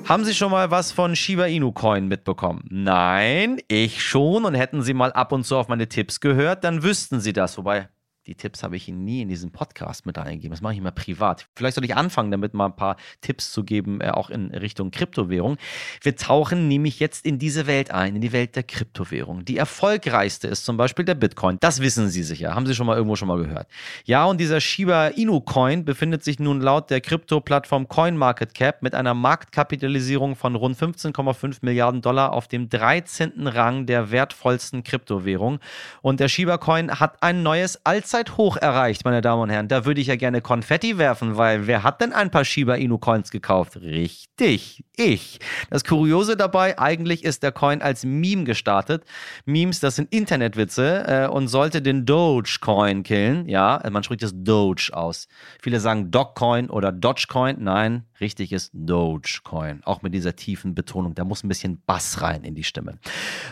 Haben 0.08 0.24
Sie 0.24 0.36
schon 0.36 0.52
mal 0.52 0.72
was 0.72 0.94
von 0.94 1.18
Shiba 1.18 1.48
Inu 1.48 1.74
Coin 1.74 2.08
mitbekommen? 2.08 2.64
Nein, 2.70 3.60
ich 3.68 4.02
schon. 4.02 4.46
Und 4.46 4.56
hätten 4.56 4.84
Sie 4.84 4.94
mal 4.94 5.12
ab 5.12 5.34
und 5.34 5.44
zu 5.44 5.58
auf 5.58 5.68
meine 5.68 5.90
Tipps 5.90 6.22
gehört, 6.22 6.64
dann 6.64 6.82
wüssten 6.82 7.20
Sie 7.20 7.34
das. 7.34 7.58
Wobei, 7.58 7.90
die 8.28 8.36
Tipps 8.36 8.62
habe 8.62 8.76
ich 8.76 8.90
Ihnen 8.90 9.06
nie 9.06 9.22
in 9.22 9.30
diesen 9.30 9.52
Podcast 9.52 10.06
mit 10.06 10.18
eingegeben. 10.18 10.52
Das 10.52 10.60
mache 10.60 10.74
ich 10.74 10.80
immer 10.80 10.92
privat. 10.92 11.48
Vielleicht 11.56 11.76
soll 11.76 11.86
ich 11.86 11.96
anfangen, 11.96 12.30
damit 12.30 12.54
mal 12.54 12.66
ein 12.66 12.76
paar 12.76 12.98
Tipps 13.22 13.54
zu 13.54 13.64
geben, 13.64 14.02
äh, 14.02 14.10
auch 14.10 14.30
in 14.30 14.52
Richtung 14.52 14.92
Kryptowährung. 14.92 15.58
Wir 16.02 16.18
tauchen 16.18 16.68
nämlich 16.68 17.00
jetzt 17.00 17.26
in 17.26 17.40
diese 17.40 17.68
Welt 17.68 17.92
ein, 17.92 18.16
in 18.16 18.22
die 18.22 18.34
Welt 18.34 18.58
der 18.58 18.64
Kryptowährung. 18.64 19.46
Die 19.46 19.58
erfolgreichste 19.58 20.50
ist 20.50 20.66
zum 20.66 20.76
Beispiel 20.76 21.06
der 21.06 21.16
Bitcoin. 21.16 21.58
Das 21.62 21.80
wissen 21.80 22.10
Sie 22.10 22.22
sicher. 22.22 22.54
Haben 22.54 22.66
Sie 22.66 22.76
schon 22.76 22.86
mal 22.86 22.98
irgendwo 22.98 23.16
schon 23.16 23.30
mal 23.30 23.38
gehört. 23.38 23.68
Ja, 24.04 24.26
und 24.26 24.42
dieser 24.42 24.60
Shiba 24.60 25.08
Inu 25.08 25.40
Coin 25.40 25.86
befindet 25.86 26.26
sich 26.26 26.38
nun 26.38 26.60
laut 26.60 26.90
der 26.90 27.00
Krypto-Plattform 27.00 27.88
CoinMarketCap 27.88 28.82
mit 28.82 28.94
einer 28.94 29.14
Marktkapitalisierung 29.14 30.36
von 30.36 30.56
rund 30.56 30.78
15,5 30.78 31.60
Milliarden 31.62 32.02
Dollar 32.02 32.34
auf 32.34 32.50
dem 32.50 32.68
13. 32.68 33.48
Rang 33.48 33.86
der 33.86 34.12
wertvollsten 34.12 34.84
Kryptowährung. 34.84 35.60
Und 36.02 36.20
der 36.20 36.28
Shiba 36.28 36.58
Coin 36.58 37.00
hat 37.00 37.24
ein 37.24 37.42
neues 37.42 37.86
Allzeit 37.86 38.17
Allzeithoch 38.18 38.58
erreicht, 38.58 39.06
meine 39.06 39.22
Damen 39.22 39.44
und 39.44 39.50
Herren. 39.50 39.68
Da 39.68 39.86
würde 39.86 40.02
ich 40.02 40.08
ja 40.08 40.16
gerne 40.16 40.42
Konfetti 40.42 40.98
werfen, 40.98 41.38
weil 41.38 41.68
wer 41.68 41.84
hat 41.84 42.02
denn 42.02 42.14
ein 42.14 42.32
paar 42.32 42.46
Shiba 42.46 42.76
Inu 42.76 42.98
Coins 42.98 43.30
gekauft? 43.30 43.78
Richtig, 43.78 44.84
ich. 44.96 45.40
Das 45.70 45.84
Kuriose 45.84 46.36
dabei, 46.36 46.80
eigentlich 46.80 47.24
ist 47.24 47.44
der 47.44 47.52
Coin 47.52 47.82
als 47.82 48.04
Meme 48.06 48.44
gestartet. 48.44 49.04
Memes, 49.46 49.80
das 49.80 49.98
sind 49.98 50.12
Internetwitze 50.12 51.06
äh, 51.08 51.28
und 51.28 51.48
sollte 51.48 51.82
den 51.82 52.06
Dogecoin 52.06 53.04
killen. 53.04 53.48
Ja, 53.48 53.82
man 53.92 54.04
spricht 54.04 54.24
das 54.24 54.32
Doge 54.34 54.90
aus. 54.94 55.28
Viele 55.62 55.80
sagen 55.80 56.10
Dogcoin 56.10 56.70
oder 56.70 56.92
Dogecoin. 56.92 57.58
Nein, 57.60 58.06
richtig 58.20 58.52
ist 58.52 58.72
Dogecoin. 58.74 59.82
Auch 59.84 60.02
mit 60.02 60.14
dieser 60.14 60.36
tiefen 60.36 60.76
Betonung. 60.76 61.16
Da 61.16 61.24
muss 61.24 61.44
ein 61.44 61.48
bisschen 61.48 61.82
Bass 61.86 62.22
rein 62.22 62.44
in 62.44 62.56
die 62.56 62.64
Stimme. 62.64 62.98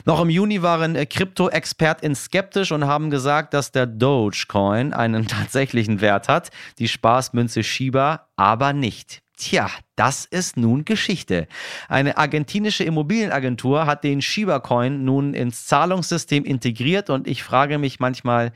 Noch 0.06 0.22
im 0.22 0.30
Juni 0.30 0.62
waren 0.62 0.96
äh, 0.96 1.06
Krypto-ExpertInnen 1.06 2.16
skeptisch 2.16 2.72
und 2.72 2.86
haben 2.86 3.10
gesagt, 3.10 3.54
dass 3.54 3.72
der 3.72 3.86
Dogecoin 3.86 4.94
einen 4.94 5.28
tatsächlichen 5.28 6.02
Wert 6.02 6.28
hat. 6.28 6.52
Die 6.80 6.88
Spaßmünze 6.88 7.64
Shiba 7.64 8.28
aber 8.36 8.74
nicht. 8.74 9.22
Tja, 9.38 9.70
das 9.98 10.24
ist 10.24 10.56
nun 10.56 10.86
Geschichte. 10.86 11.48
Eine 11.90 12.18
argentinische 12.18 12.86
Immobilienagentur 12.86 13.86
hat 13.86 14.06
den 14.06 14.22
Shiba 14.22 14.60
Coin 14.60 15.04
nun 15.04 15.34
ins 15.34 15.66
Zahlungssystem 15.66 16.46
integriert 16.46 17.10
und 17.10 17.28
ich 17.28 17.44
frage 17.44 17.78
mich 17.78 18.00
manchmal, 18.00 18.54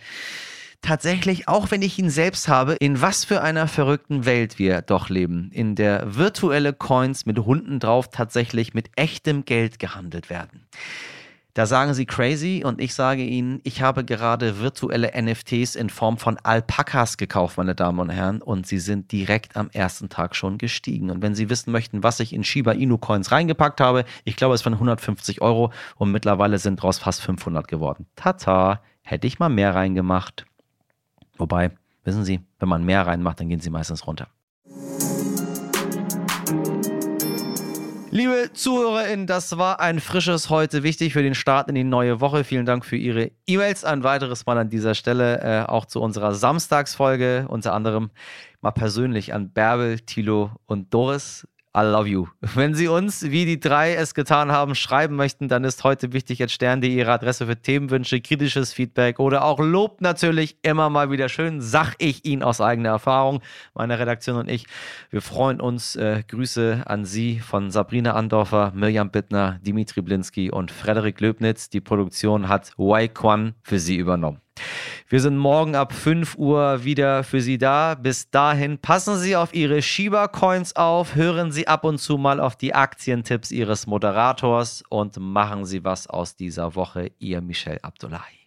tatsächlich, 0.81 1.47
auch 1.47 1.71
wenn 1.71 1.81
ich 1.81 1.99
ihn 1.99 2.09
selbst 2.09 2.47
habe, 2.47 2.73
in 2.73 3.01
was 3.01 3.25
für 3.25 3.41
einer 3.41 3.67
verrückten 3.67 4.25
Welt 4.25 4.59
wir 4.59 4.81
doch 4.81 5.09
leben, 5.09 5.49
in 5.53 5.75
der 5.75 6.15
virtuelle 6.15 6.73
Coins 6.73 7.25
mit 7.25 7.39
Hunden 7.39 7.79
drauf 7.79 8.09
tatsächlich 8.09 8.73
mit 8.73 8.89
echtem 8.95 9.45
Geld 9.45 9.79
gehandelt 9.79 10.29
werden. 10.29 10.67
Da 11.55 11.65
sagen 11.65 11.93
sie 11.93 12.05
crazy 12.05 12.63
und 12.65 12.79
ich 12.79 12.93
sage 12.93 13.23
ihnen, 13.23 13.59
ich 13.63 13.81
habe 13.81 14.05
gerade 14.05 14.59
virtuelle 14.59 15.11
NFTs 15.19 15.75
in 15.75 15.89
Form 15.89 16.17
von 16.17 16.37
Alpakas 16.37 17.17
gekauft, 17.17 17.57
meine 17.57 17.75
Damen 17.75 17.99
und 17.99 18.09
Herren, 18.09 18.41
und 18.41 18.67
sie 18.67 18.77
sind 18.77 19.11
direkt 19.11 19.57
am 19.57 19.69
ersten 19.73 20.09
Tag 20.09 20.35
schon 20.35 20.57
gestiegen. 20.57 21.09
Und 21.09 21.21
wenn 21.21 21.35
Sie 21.35 21.49
wissen 21.49 21.71
möchten, 21.71 22.01
was 22.03 22.19
ich 22.19 22.33
in 22.33 22.43
Shiba 22.43 22.71
Inu 22.71 22.97
Coins 22.97 23.31
reingepackt 23.31 23.81
habe, 23.81 24.05
ich 24.23 24.35
glaube, 24.35 24.55
es 24.55 24.63
waren 24.63 24.75
150 24.75 25.41
Euro 25.41 25.73
und 25.97 26.11
mittlerweile 26.11 26.59
sind 26.59 26.79
daraus 26.79 26.99
fast 26.99 27.21
500 27.21 27.67
geworden. 27.67 28.05
Tata, 28.15 28.81
hätte 29.01 29.27
ich 29.27 29.39
mal 29.39 29.49
mehr 29.49 29.75
reingemacht. 29.75 30.45
Wobei, 31.39 31.71
wissen 32.03 32.25
Sie, 32.25 32.41
wenn 32.59 32.69
man 32.69 32.83
mehr 32.83 33.07
reinmacht, 33.07 33.39
dann 33.39 33.49
gehen 33.49 33.61
sie 33.61 33.69
meistens 33.69 34.05
runter. 34.05 34.27
Liebe 38.11 38.49
ZuhörerInnen, 38.53 39.27
das 39.27 39.57
war 39.57 39.79
ein 39.79 39.99
frisches 39.99 40.49
heute 40.49 40.81
wichtig 40.81 41.13
für 41.13 41.21
den 41.21 41.35
Start 41.35 41.69
in 41.69 41.75
die 41.75 41.83
neue 41.83 42.19
Woche. 42.19 42.43
Vielen 42.43 42.65
Dank 42.65 42.83
für 42.83 42.97
Ihre 42.97 43.31
E-Mails. 43.45 43.85
Ein 43.85 44.03
weiteres 44.03 44.47
Mal 44.47 44.57
an 44.57 44.69
dieser 44.69 44.95
Stelle 44.95 45.41
äh, 45.41 45.69
auch 45.69 45.85
zu 45.85 46.01
unserer 46.01 46.33
Samstagsfolge, 46.33 47.45
unter 47.47 47.73
anderem 47.73 48.09
mal 48.61 48.71
persönlich 48.71 49.33
an 49.33 49.51
Bärbel, 49.51 49.99
Thilo 49.99 50.51
und 50.65 50.93
Doris. 50.93 51.47
I 51.77 51.81
love 51.81 52.07
you. 52.07 52.25
Wenn 52.41 52.73
Sie 52.73 52.87
uns, 52.87 53.29
wie 53.29 53.45
die 53.45 53.59
drei 53.59 53.93
es 53.93 54.15
getan 54.15 54.51
haben, 54.51 54.73
schreiben 54.73 55.15
möchten, 55.15 55.47
dann 55.47 55.63
ist 55.63 55.83
heute 55.83 56.13
wichtig 56.13 56.39
jetzt 56.39 56.53
stern.de 56.53 56.89
Ihre 56.89 57.11
Adresse 57.11 57.45
für 57.45 57.55
Themenwünsche, 57.55 58.21
kritisches 58.21 58.73
Feedback 58.73 59.19
oder 59.19 59.43
auch 59.43 59.59
Lob 59.59 60.01
natürlich 60.01 60.57
immer 60.63 60.89
mal 60.89 61.11
wieder 61.11 61.29
schön, 61.29 61.61
sag 61.61 61.93
ich 61.99 62.25
Ihnen 62.25 62.41
aus 62.41 62.59
eigener 62.59 62.89
Erfahrung, 62.89 63.41
meine 63.75 63.99
Redaktion 63.99 64.37
und 64.37 64.49
ich. 64.49 64.65
Wir 65.11 65.21
freuen 65.21 65.61
uns. 65.61 65.95
Äh, 65.95 66.23
Grüße 66.27 66.83
an 66.85 67.05
Sie 67.05 67.39
von 67.39 67.69
Sabrina 67.69 68.13
Andorfer, 68.13 68.71
Mirjam 68.75 69.11
Bittner, 69.11 69.59
Dimitri 69.61 70.01
Blinski 70.01 70.49
und 70.49 70.71
Frederik 70.71 71.21
Löbnitz. 71.21 71.69
Die 71.69 71.81
Produktion 71.81 72.47
hat 72.47 72.73
Wai 72.77 73.07
Kwan 73.07 73.53
für 73.61 73.79
Sie 73.79 73.97
übernommen. 73.97 74.41
Wir 75.07 75.21
sind 75.21 75.37
morgen 75.37 75.75
ab 75.75 75.93
5 75.93 76.35
Uhr 76.37 76.83
wieder 76.83 77.23
für 77.23 77.41
Sie 77.41 77.57
da. 77.57 77.95
Bis 77.95 78.29
dahin 78.29 78.77
passen 78.77 79.17
Sie 79.17 79.35
auf 79.35 79.53
Ihre 79.53 79.81
Shiba-Coins 79.81 80.75
auf, 80.75 81.15
hören 81.15 81.51
Sie 81.51 81.67
ab 81.67 81.83
und 81.83 81.97
zu 81.97 82.17
mal 82.17 82.39
auf 82.39 82.55
die 82.55 82.75
Aktientipps 82.75 83.51
Ihres 83.51 83.87
Moderators 83.87 84.83
und 84.89 85.17
machen 85.17 85.65
Sie 85.65 85.83
was 85.83 86.07
aus 86.07 86.35
dieser 86.35 86.75
Woche. 86.75 87.11
Ihr 87.19 87.41
Michel 87.41 87.79
Abdullahi. 87.81 88.39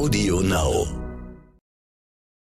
Audio 0.00 0.40
Now. 0.40 0.99